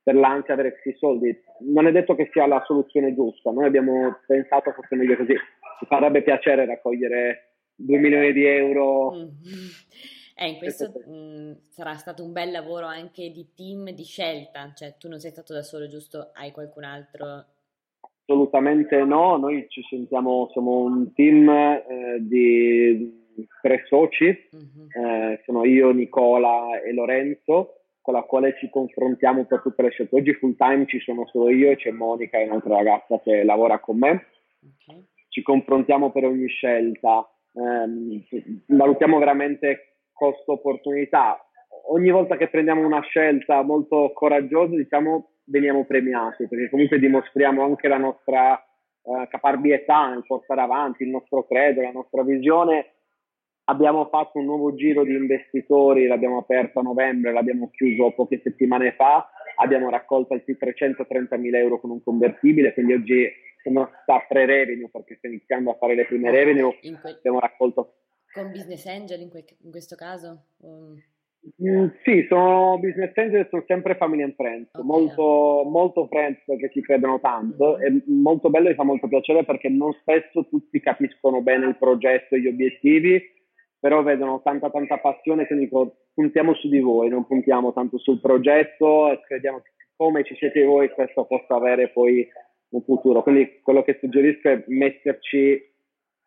per 0.03 0.15
l'ansia 0.15 0.55
di 0.55 0.59
avere 0.59 0.71
questi 0.71 0.97
soldi. 0.97 1.37
Non 1.59 1.87
è 1.87 1.91
detto 1.91 2.15
che 2.15 2.29
sia 2.33 2.47
la 2.47 2.61
soluzione 2.65 3.15
giusta, 3.15 3.51
noi 3.51 3.65
abbiamo 3.65 4.17
pensato 4.27 4.71
fosse 4.71 4.95
meglio 4.95 5.15
così. 5.15 5.35
Ci 5.79 5.85
farebbe 5.87 6.21
piacere 6.21 6.65
raccogliere 6.65 7.53
2 7.75 7.97
milioni 7.97 8.33
di 8.33 8.45
euro. 8.45 9.13
Mm 9.13 10.14
eh, 10.37 10.49
in 10.49 10.57
questo 10.57 10.91
mh, 10.93 11.11
mm, 11.11 11.51
sarà 11.69 11.95
stato 11.95 12.21
un 12.21 12.33
bel 12.33 12.51
lavoro 12.51 12.85
anche 12.85 13.31
di 13.31 13.53
team, 13.55 13.91
di 13.91 14.03
scelta, 14.03 14.73
cioè 14.75 14.95
tu 14.97 15.07
non 15.07 15.19
sei 15.19 15.31
stato 15.31 15.53
da 15.53 15.61
solo, 15.61 15.87
giusto? 15.87 16.31
Hai 16.33 16.51
qualcun 16.51 16.83
altro? 16.83 17.45
Assolutamente 18.21 19.01
no, 19.05 19.37
noi 19.37 19.65
ci 19.69 19.81
sentiamo, 19.89 20.49
siamo 20.51 20.79
un 20.79 21.13
team 21.13 21.47
eh, 21.47 22.17
di 22.19 23.23
tre 23.61 23.85
soci, 23.87 24.25
uh-huh. 24.25 25.05
eh, 25.05 25.41
sono 25.45 25.63
io, 25.63 25.91
Nicola 25.91 26.81
e 26.81 26.91
Lorenzo, 26.91 27.83
con 28.01 28.13
la 28.13 28.23
quale 28.23 28.57
ci 28.59 28.69
confrontiamo 28.69 29.45
per 29.45 29.61
tutte 29.61 29.83
le 29.83 29.89
scelte. 29.89 30.17
Oggi 30.17 30.33
full 30.33 30.55
time 30.57 30.85
ci 30.85 30.99
sono 30.99 31.25
solo 31.27 31.49
io 31.49 31.71
e 31.71 31.77
c'è 31.77 31.91
Monica, 31.91 32.39
un'altra 32.39 32.75
ragazza 32.75 33.21
che 33.23 33.43
lavora 33.45 33.79
con 33.79 33.99
me. 33.99 34.25
Okay. 34.59 35.05
Ci 35.29 35.41
confrontiamo 35.41 36.11
per 36.11 36.25
ogni 36.25 36.47
scelta, 36.47 37.25
eh, 37.53 38.43
valutiamo 38.67 39.17
veramente 39.17 39.94
costo-opportunità. 40.15 41.37
Ogni 41.89 42.09
volta 42.09 42.37
che 42.37 42.47
prendiamo 42.47 42.83
una 42.83 43.01
scelta 43.01 43.61
molto 43.61 44.11
coraggiosa, 44.13 44.75
diciamo, 44.75 45.29
veniamo 45.45 45.85
premiati, 45.85 46.47
perché 46.47 46.69
comunque 46.69 46.97
dimostriamo 46.97 47.63
anche 47.63 47.87
la 47.87 47.97
nostra 47.97 48.53
uh, 49.01 49.27
caparbietà 49.27 50.09
nel 50.09 50.23
portare 50.25 50.61
avanti 50.61 51.03
il 51.03 51.09
nostro 51.09 51.45
credo, 51.45 51.81
la 51.81 51.91
nostra 51.91 52.23
visione. 52.23 52.93
Abbiamo 53.65 54.05
fatto 54.05 54.39
un 54.39 54.45
nuovo 54.45 54.73
giro 54.75 55.03
di 55.03 55.15
investitori, 55.15 56.07
l'abbiamo 56.07 56.37
aperto 56.37 56.79
a 56.79 56.83
novembre, 56.83 57.33
l'abbiamo 57.33 57.69
chiuso 57.71 58.13
poche 58.13 58.39
settimane 58.43 58.93
fa, 58.93 59.27
abbiamo 59.55 59.89
raccolto 59.89 60.33
altri 60.33 60.55
330 60.55 61.35
mila 61.37 61.57
euro 61.57 61.79
con 61.79 61.89
un 61.89 62.03
convertibile, 62.03 62.73
quindi 62.73 62.93
oggi 62.93 63.27
siamo 63.63 63.89
sta 64.03 64.15
a 64.15 64.25
pre-revenue 64.27 64.89
perché 64.91 65.15
stiamo 65.15 65.35
iniziando 65.35 65.71
a 65.71 65.77
fare 65.79 65.95
le 65.95 66.05
prime 66.05 66.29
revenue, 66.29 66.77
abbiamo 67.17 67.39
raccolto 67.39 68.04
con 68.35 68.51
business 68.51 68.85
angel 68.85 69.21
in, 69.21 69.29
que- 69.29 69.55
in 69.63 69.71
questo 69.71 69.95
caso? 69.95 70.47
Um... 70.59 71.01
Mm, 71.61 71.87
sì, 72.03 72.25
sono 72.27 72.77
business 72.79 73.15
angel, 73.15 73.47
sono 73.49 73.63
sempre 73.67 73.95
family 73.95 74.23
and 74.23 74.33
friends, 74.35 74.67
okay. 74.73 74.83
molto, 74.83 75.63
molto 75.69 76.07
friends 76.07 76.39
perché 76.43 76.71
ci 76.71 76.81
credono 76.81 77.19
tanto, 77.19 77.77
mm-hmm. 77.77 77.97
è 77.97 78.01
molto 78.07 78.49
bello 78.49 78.69
e 78.69 78.75
fa 78.75 78.83
molto 78.83 79.07
piacere 79.07 79.45
perché 79.45 79.69
non 79.69 79.93
spesso 79.93 80.47
tutti 80.49 80.79
capiscono 80.79 81.41
bene 81.41 81.67
il 81.67 81.77
progetto 81.77 82.35
e 82.35 82.41
gli 82.41 82.47
obiettivi, 82.47 83.21
però 83.79 84.01
vedono 84.01 84.41
tanta 84.43 84.71
tanta 84.71 84.97
passione, 84.97 85.45
quindi 85.45 85.69
puntiamo 86.13 86.55
su 86.55 86.67
di 86.67 86.79
voi, 86.79 87.09
non 87.09 87.27
puntiamo 87.27 87.73
tanto 87.73 87.99
sul 87.99 88.19
progetto 88.19 89.11
e 89.11 89.21
crediamo 89.21 89.59
che 89.59 89.71
come 89.95 90.23
ci 90.23 90.35
siete 90.35 90.63
voi 90.63 90.89
questo 90.89 91.25
possa 91.25 91.55
avere 91.55 91.89
poi 91.89 92.27
un 92.69 92.81
futuro. 92.81 93.21
Quindi 93.21 93.59
quello 93.61 93.83
che 93.83 93.97
suggerisco 93.99 94.49
è 94.49 94.63
metterci 94.67 95.73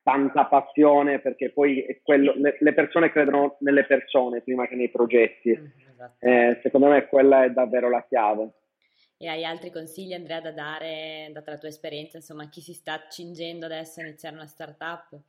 tanta 0.09 0.47
passione 0.47 1.19
perché 1.19 1.51
poi 1.51 2.01
quello, 2.03 2.33
le, 2.37 2.57
le, 2.61 2.73
persone 2.73 3.13
credono 3.13 3.59
nelle 3.61 3.85
persone 3.85 4.41
prima 4.41 4.67
che 4.67 4.75
nei 4.75 4.89
progetti. 4.89 5.51
Mm, 5.51 5.67
esatto. 5.91 6.27
Eh, 6.27 6.59
secondo 6.63 6.87
me 6.89 7.07
quella 7.09 7.45
è 7.45 7.51
davvero 7.51 7.91
la 7.91 8.03
chiave. 8.09 8.53
E 9.19 9.29
hai 9.29 9.45
altri 9.45 9.71
consigli 9.71 10.15
Andrea 10.15 10.41
da 10.41 10.53
dare, 10.53 11.29
data 11.31 11.51
la 11.51 11.59
tua 11.59 11.69
esperienza, 11.69 12.17
insomma, 12.17 12.45
a 12.45 12.49
chi 12.49 12.63
si 12.63 12.73
sta 12.73 12.95
accingendo 12.95 13.67
adesso 13.67 14.01
a 14.01 14.05
iniziare 14.05 14.35
una 14.35 14.47
startup? 14.47 15.21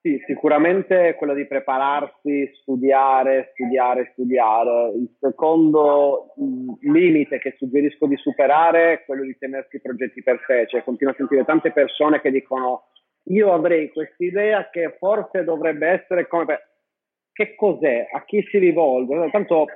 Sì, 0.00 0.22
sicuramente 0.26 1.14
quello 1.18 1.34
di 1.34 1.46
prepararsi, 1.46 2.50
studiare, 2.60 3.50
studiare, 3.52 4.10
studiare. 4.12 4.92
Il 4.96 5.16
secondo 5.18 6.34
limite 6.80 7.38
che 7.38 7.54
suggerisco 7.58 8.06
di 8.06 8.16
superare 8.16 8.92
è 8.92 9.04
quello 9.04 9.22
di 9.22 9.36
tenersi 9.38 9.76
i 9.76 9.80
progetti 9.80 10.22
per 10.22 10.42
sé, 10.46 10.66
cioè 10.68 10.82
continuo 10.82 11.12
a 11.12 11.16
sentire 11.16 11.44
tante 11.44 11.72
persone 11.72 12.20
che 12.20 12.30
dicono 12.30 12.88
io 13.28 13.52
avrei 13.52 13.90
questa 13.90 14.22
idea 14.24 14.68
che 14.70 14.96
forse 14.98 15.44
dovrebbe 15.44 15.88
essere 15.88 16.26
come 16.26 16.44
per... 16.44 16.68
che 17.32 17.54
cos'è, 17.54 18.08
a 18.12 18.24
chi 18.24 18.42
si 18.50 18.58
rivolge, 18.58 19.30
tanto 19.30 19.66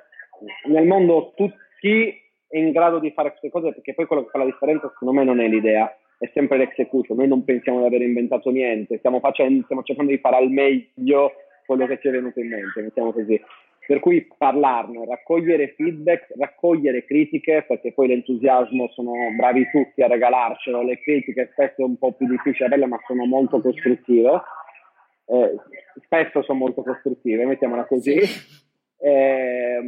nel 0.66 0.86
mondo 0.86 1.32
tutti 1.34 2.20
è 2.48 2.58
in 2.58 2.72
grado 2.72 2.98
di 2.98 3.10
fare 3.12 3.30
queste 3.30 3.50
cose 3.50 3.72
perché 3.72 3.94
poi 3.94 4.06
quello 4.06 4.24
che 4.24 4.30
fa 4.30 4.38
la 4.38 4.44
differenza 4.44 4.88
secondo 4.88 5.14
me 5.14 5.24
non 5.24 5.40
è 5.40 5.48
l'idea, 5.48 5.94
è 6.18 6.30
sempre 6.34 6.58
l'execution, 6.58 7.16
noi 7.16 7.28
non 7.28 7.44
pensiamo 7.44 7.80
di 7.80 7.86
aver 7.86 8.02
inventato 8.02 8.50
niente, 8.50 8.98
stiamo, 8.98 9.20
facendo, 9.20 9.62
stiamo 9.64 9.82
cercando 9.82 10.10
di 10.10 10.18
fare 10.18 10.36
al 10.36 10.50
meglio 10.50 11.32
quello 11.64 11.86
che 11.86 11.98
ci 12.00 12.08
è 12.08 12.10
venuto 12.10 12.40
in 12.40 12.48
mente, 12.48 12.80
mettiamo 12.80 13.12
così. 13.12 13.40
Per 13.88 14.00
cui 14.00 14.28
parlarne, 14.36 15.06
raccogliere 15.06 15.72
feedback, 15.74 16.34
raccogliere 16.36 17.06
critiche, 17.06 17.64
perché 17.66 17.94
poi 17.94 18.08
l'entusiasmo 18.08 18.90
sono 18.90 19.12
bravi 19.34 19.66
tutti 19.70 20.02
a 20.02 20.06
regalarcelo, 20.06 20.82
le 20.82 21.00
critiche 21.00 21.48
spesso 21.52 21.80
è 21.80 21.84
un 21.84 21.96
po' 21.96 22.12
più 22.12 22.26
difficile 22.26 22.84
ma 22.84 22.98
sono 23.06 23.24
molto 23.24 23.62
costruttive. 23.62 24.42
Eh, 25.24 25.54
spesso 26.04 26.42
sono 26.42 26.58
molto 26.58 26.82
costruttive, 26.82 27.46
mettiamola 27.46 27.86
così. 27.86 28.18
Eh, 28.98 29.80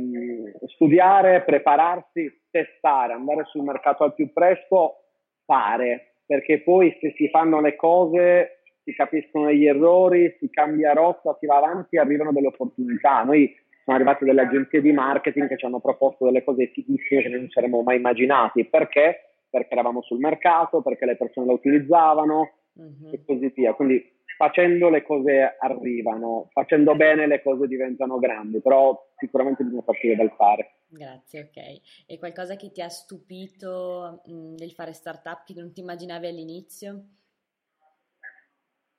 studiare, 0.69 1.43
prepararsi, 1.43 2.45
testare, 2.51 3.13
andare 3.13 3.45
sul 3.51 3.65
mercato 3.65 4.05
al 4.05 4.15
più 4.15 4.33
presto, 4.33 5.09
fare, 5.45 6.15
perché 6.25 6.63
poi 6.63 6.97
se 7.03 7.13
si 7.19 7.29
fanno 7.29 7.61
le 7.61 7.77
cose 7.77 8.63
si 8.83 8.95
capiscono 8.95 9.53
gli 9.53 9.67
errori, 9.67 10.35
si 10.39 10.49
cambia 10.49 10.95
rotta, 10.95 11.37
si 11.39 11.45
va 11.45 11.59
avanti, 11.59 11.99
arrivano 11.99 12.33
delle 12.33 12.47
opportunità. 12.47 13.25
Noi 13.25 13.55
sono 13.91 13.95
arrivate 13.95 14.25
delle 14.25 14.43
agenzie 14.43 14.81
di 14.81 14.93
marketing 14.93 15.49
che 15.49 15.57
ci 15.57 15.67
hanno 15.67 15.81
proposto 15.81 16.25
delle 16.25 16.45
cose 16.45 16.69
fighissime 16.69 17.23
che 17.23 17.29
non 17.29 17.47
ci 17.47 17.51
saremmo 17.51 17.83
mai 17.83 17.97
immaginati. 17.97 18.65
Perché? 18.65 19.35
Perché 19.51 19.73
eravamo 19.73 20.01
sul 20.03 20.21
mercato, 20.21 20.81
perché 20.81 21.07
le 21.07 21.17
persone 21.17 21.47
la 21.47 21.53
utilizzavano 21.53 22.53
uh-huh. 22.73 23.11
e 23.13 23.25
così 23.25 23.53
via. 23.53 23.75
Quindi 23.75 24.19
facendo 24.37 24.89
le 24.89 25.03
cose 25.03 25.57
arrivano, 25.59 26.49
facendo 26.53 26.95
bene 26.95 27.27
le 27.27 27.43
cose 27.43 27.67
diventano 27.67 28.19
grandi, 28.19 28.61
però 28.61 28.97
sicuramente 29.17 29.65
bisogna 29.65 29.83
partire 29.83 30.15
dal 30.15 30.33
fare. 30.37 30.77
Grazie, 30.87 31.41
ok. 31.41 32.07
E 32.07 32.19
qualcosa 32.19 32.55
che 32.55 32.71
ti 32.71 32.81
ha 32.83 32.89
stupito 32.89 34.23
mh, 34.25 34.55
nel 34.57 34.71
fare 34.71 34.93
startup 34.93 35.45
che 35.45 35.55
non 35.57 35.73
ti 35.73 35.81
immaginavi 35.81 36.27
all'inizio? 36.29 37.05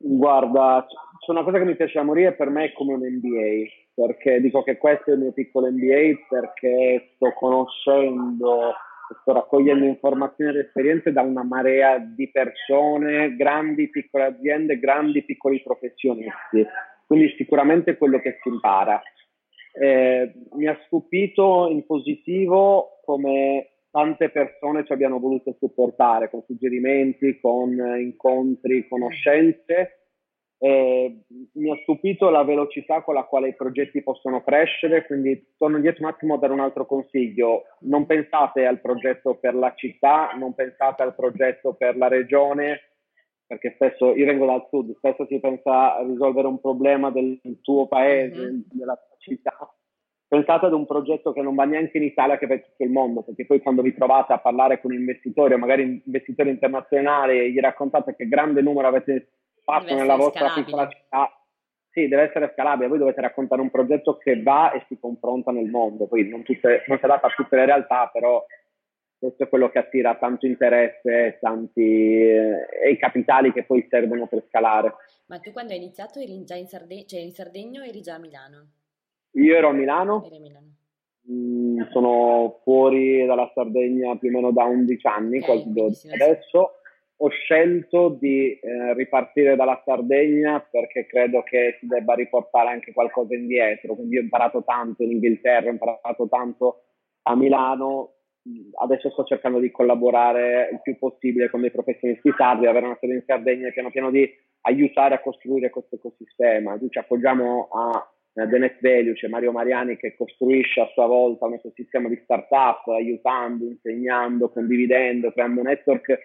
Guarda, 0.04 0.86
c'è 1.20 1.32
una 1.32 1.44
cosa 1.44 1.60
che 1.60 1.66
mi 1.66 1.76
piace 1.76 2.00
a 2.00 2.04
morire, 2.04 2.34
per 2.34 2.50
me 2.50 2.66
è 2.66 2.74
come 2.74 2.94
un 2.94 3.02
MBA, 3.02 3.70
perché 3.94 4.40
dico 4.40 4.64
che 4.64 4.78
questo 4.78 5.12
è 5.12 5.14
il 5.14 5.20
mio 5.20 5.32
piccolo 5.32 5.70
MBA 5.70 6.26
perché 6.30 7.12
sto 7.16 7.34
conoscendo, 7.34 8.74
sto 9.22 9.34
raccogliendo 9.34 9.86
informazioni 9.86 10.52
ed 10.52 10.66
esperienze 10.66 11.12
da 11.12 11.22
una 11.22 11.44
marea 11.44 11.98
di 11.98 12.30
persone, 12.32 13.36
grandi, 13.36 13.90
piccole 13.90 14.26
aziende, 14.26 14.80
grandi, 14.80 15.24
piccoli 15.24 15.62
professionisti. 15.62 16.66
Quindi 17.06 17.34
sicuramente 17.38 17.98
quello 17.98 18.20
che 18.20 18.40
si 18.42 18.50
impara. 18.50 19.02
Eh, 19.74 20.34
mi 20.54 20.68
ha 20.68 20.78
stupito 20.86 21.68
in 21.70 21.86
positivo 21.86 23.00
come 23.04 23.72
tante 23.92 24.30
persone 24.30 24.86
ci 24.86 24.94
abbiano 24.94 25.20
voluto 25.20 25.56
supportare 25.60 26.30
con 26.30 26.44
suggerimenti, 26.46 27.40
con 27.40 27.72
incontri, 28.00 28.88
conoscenze. 28.88 30.01
Eh, 30.64 31.24
mi 31.54 31.72
ha 31.72 31.80
stupito 31.82 32.30
la 32.30 32.44
velocità 32.44 33.02
con 33.02 33.16
la 33.16 33.24
quale 33.24 33.48
i 33.48 33.56
progetti 33.56 34.04
possono 34.04 34.44
crescere, 34.44 35.08
quindi 35.08 35.54
torno 35.58 35.78
indietro 35.78 36.04
un 36.04 36.12
attimo 36.12 36.36
a 36.36 36.38
dare 36.38 36.54
un 36.54 36.60
altro 36.60 36.86
consiglio. 36.86 37.64
Non 37.82 38.06
pensate 38.06 38.68
al 38.68 38.80
progetto 38.80 39.36
per 39.36 39.56
la 39.56 39.74
città, 39.76 40.32
non 40.38 40.54
pensate 40.54 41.02
al 41.02 41.16
progetto 41.16 41.74
per 41.74 41.98
la 41.98 42.08
regione, 42.08 42.80
perché 43.48 43.72
spesso 43.74 44.14
io 44.16 44.26
vengo 44.28 44.46
dal 44.46 44.68
sud, 44.70 44.96
spesso 44.98 45.26
si 45.26 45.40
pensa 45.40 45.96
a 45.96 46.04
risolvere 46.04 46.48
un 46.48 46.62
problema 46.62 47.10
del 47.10 47.40
tuo 47.62 47.88
paese, 47.88 48.40
mm-hmm. 48.40 48.60
della 48.70 48.96
tua 48.96 49.16
città 49.18 49.74
pensate 50.32 50.68
ad 50.68 50.72
un 50.72 50.86
progetto 50.86 51.34
che 51.34 51.42
non 51.42 51.56
va 51.56 51.66
neanche 51.66 51.98
in 51.98 52.04
Italia, 52.04 52.38
che 52.38 52.48
va 52.48 52.54
in 52.54 52.62
tutto 52.62 52.84
il 52.84 52.90
mondo, 52.90 53.22
perché 53.22 53.46
poi 53.46 53.62
quando 53.62 53.82
vi 53.82 53.94
trovate 53.94 54.32
a 54.32 54.38
parlare 54.38 54.80
con 54.80 54.94
investitori 54.94 55.54
o 55.54 55.58
magari 55.58 56.02
investitori 56.06 56.50
internazionali 56.50 57.38
e 57.38 57.52
gli 57.52 57.60
raccontate 57.60 58.16
che 58.16 58.30
grande 58.30 58.62
numero 58.62 58.88
avete 58.88 59.41
fatto 59.80 59.96
nella 59.96 60.16
vostra 60.16 60.50
piccola 60.54 60.88
città 60.90 61.36
sì, 61.92 62.08
deve 62.08 62.24
essere 62.24 62.52
scalabile. 62.54 62.88
Voi 62.88 63.00
dovete 63.00 63.20
raccontare 63.20 63.62
un 63.62 63.70
progetto 63.70 64.18
che 64.18 64.42
va 64.42 64.72
e 64.72 64.86
si 64.88 64.98
confronta 64.98 65.52
nel 65.52 65.70
mondo. 65.70 66.08
Poi 66.08 66.28
non, 66.28 66.42
tutte, 66.42 66.86
non 66.88 66.98
si 66.98 67.06
adatta 67.06 67.28
a 67.28 67.34
tutte 67.36 67.58
le 67.58 67.66
realtà, 67.66 68.10
però 68.12 68.44
questo 69.18 69.44
è 69.44 69.50
quello 69.50 69.70
che 69.70 69.80
attira 69.80 70.16
tanto 70.16 70.46
interesse 70.46 71.38
tanti, 71.42 71.82
eh, 71.82 72.66
e 72.82 72.92
i 72.92 72.98
capitali 72.98 73.52
che 73.52 73.66
poi 73.66 73.86
servono 73.90 74.26
per 74.28 74.46
scalare. 74.48 74.94
Ma 75.28 75.40
tu 75.40 75.52
quando 75.52 75.74
hai 75.74 75.80
iniziato 75.80 76.20
eri 76.20 76.44
già 76.46 76.56
in 76.56 76.68
Sardegna, 76.68 77.04
cioè 77.06 77.20
in 77.20 77.32
Sardegna 77.32 77.82
o 77.82 77.86
eri 77.86 78.02
già 78.02 78.16
a 78.16 78.20
Milano? 78.20 78.68
Io 79.32 79.56
ero 79.56 79.68
a 79.68 79.74
Milano. 79.74 80.24
Eri 80.26 80.38
a 80.38 80.40
Milano. 80.40 80.70
Mm, 81.30 81.82
sono 81.92 82.62
fuori 82.64 83.26
dalla 83.26 83.52
Sardegna 83.54 84.16
più 84.16 84.30
o 84.30 84.32
meno 84.32 84.52
da 84.52 84.64
11 84.64 85.08
anni, 85.08 85.38
okay, 85.40 85.62
quasi 85.62 85.72
12 85.72 86.10
adesso 86.10 86.81
ho 87.24 87.30
scelto 87.30 88.18
di 88.20 88.58
eh, 88.58 88.94
ripartire 88.96 89.56
dalla 89.56 89.80
Sardegna 89.86 90.60
perché 90.60 91.06
credo 91.06 91.44
che 91.44 91.78
si 91.80 91.86
debba 91.86 92.16
riportare 92.16 92.70
anche 92.70 92.94
qualcosa 92.94 93.36
indietro. 93.36 93.94
Quindi 93.96 94.18
ho 94.18 94.22
imparato 94.22 94.64
tanto 94.64 95.04
in 95.04 95.12
Inghilterra, 95.12 95.68
ho 95.68 95.72
imparato 95.72 96.28
tanto 96.28 96.84
a 97.24 97.36
Milano. 97.36 98.14
Adesso 98.82 99.12
sto 99.12 99.24
cercando 99.24 99.60
di 99.60 99.70
collaborare 99.70 100.70
il 100.72 100.82
più 100.82 100.98
possibile 100.98 101.52
con 101.52 101.62
dei 101.62 101.70
professionisti 101.70 102.34
sardi, 102.36 102.66
avere 102.66 102.88
una 102.88 102.98
sede 103.00 103.14
in 103.14 103.24
Sardegna 103.24 103.68
e 103.68 103.74
piano 103.74 103.92
piano 103.92 104.10
di 104.10 104.28
aiutare 104.62 105.14
a 105.14 105.22
costruire 105.22 105.70
questo 105.70 105.98
ecosistema. 105.98 106.76
Noi 106.76 106.90
ci 106.90 106.98
appoggiamo 106.98 107.68
a 107.72 108.12
The 108.34 108.58
Net 108.58 108.80
c'è 108.80 109.28
Mario 109.28 109.52
Mariani 109.52 109.98
che 109.98 110.16
costruisce 110.16 110.80
a 110.80 110.90
sua 110.94 111.06
volta 111.06 111.46
un 111.46 111.54
ecosistema 111.54 112.08
di 112.08 112.20
startup, 112.24 112.88
aiutando, 112.88 113.66
insegnando, 113.66 114.50
condividendo, 114.50 115.32
creando 115.32 115.60
un 115.60 115.68
network 115.68 116.18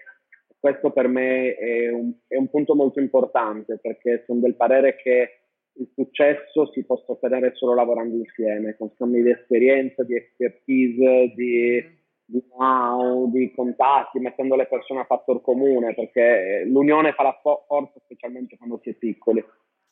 questo 0.58 0.90
per 0.90 1.08
me 1.08 1.54
è 1.54 1.90
un, 1.90 2.12
è 2.26 2.36
un, 2.36 2.48
punto 2.48 2.74
molto 2.74 3.00
importante 3.00 3.78
perché 3.78 4.24
sono 4.26 4.40
del 4.40 4.56
parere 4.56 4.96
che 4.96 5.40
il 5.78 5.90
successo 5.94 6.70
si 6.72 6.84
possa 6.84 7.12
ottenere 7.12 7.52
solo 7.54 7.74
lavorando 7.74 8.16
insieme, 8.16 8.76
con 8.76 8.90
scambi 8.94 9.22
di 9.22 9.30
esperienza, 9.30 10.02
di 10.02 10.14
expertise, 10.14 11.32
di, 11.34 11.84
di 12.24 12.42
know 12.56 13.30
di 13.30 13.52
contatti, 13.54 14.18
mettendo 14.18 14.56
le 14.56 14.66
persone 14.66 15.00
a 15.00 15.04
fattor 15.04 15.42
comune, 15.42 15.94
perché 15.94 16.64
l'unione 16.66 17.12
fa 17.12 17.24
la 17.24 17.38
fo- 17.42 17.64
forza 17.66 18.00
specialmente 18.04 18.56
quando 18.56 18.80
si 18.82 18.90
è 18.90 18.94
piccoli. 18.94 19.44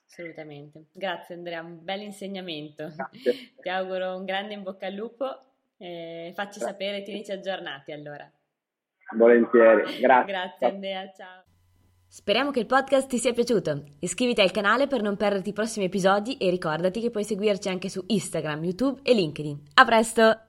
Assolutamente. 0.07 0.87
Grazie 0.93 1.35
Andrea, 1.35 1.61
un 1.61 1.79
bel 1.83 2.03
insegnamento. 2.03 2.93
Grazie. 2.95 3.33
Ti 3.61 3.69
auguro 3.69 4.17
un 4.17 4.25
grande 4.25 4.55
in 4.55 4.63
bocca 4.63 4.87
al 4.87 4.95
lupo. 4.95 5.25
Eh, 5.77 6.33
facci 6.35 6.59
Grazie. 6.59 6.67
sapere, 6.67 7.03
tienici 7.03 7.33
aggiornati 7.33 7.93
allora. 7.93 8.31
Volentieri, 9.17 10.01
grazie. 10.01 10.33
Grazie 10.33 10.67
Andrea, 10.67 11.11
ciao. 11.17 11.43
Speriamo 12.07 12.53
che 12.53 12.61
il 12.61 12.67
podcast 12.67 13.09
ti 13.09 13.19
sia 13.19 13.33
piaciuto. 13.33 13.83
Iscriviti 13.99 14.41
al 14.41 14.53
canale 14.53 14.87
per 14.87 15.03
non 15.03 15.17
perderti 15.17 15.49
i 15.49 15.53
prossimi 15.53 15.87
episodi 15.87 16.37
e 16.37 16.49
ricordati 16.49 17.01
che 17.01 17.11
puoi 17.11 17.25
seguirci 17.25 17.69
anche 17.69 17.89
su 17.89 18.05
Instagram, 18.07 18.63
YouTube 18.63 19.01
e 19.03 19.15
LinkedIn. 19.15 19.61
A 19.75 19.85
presto! 19.85 20.44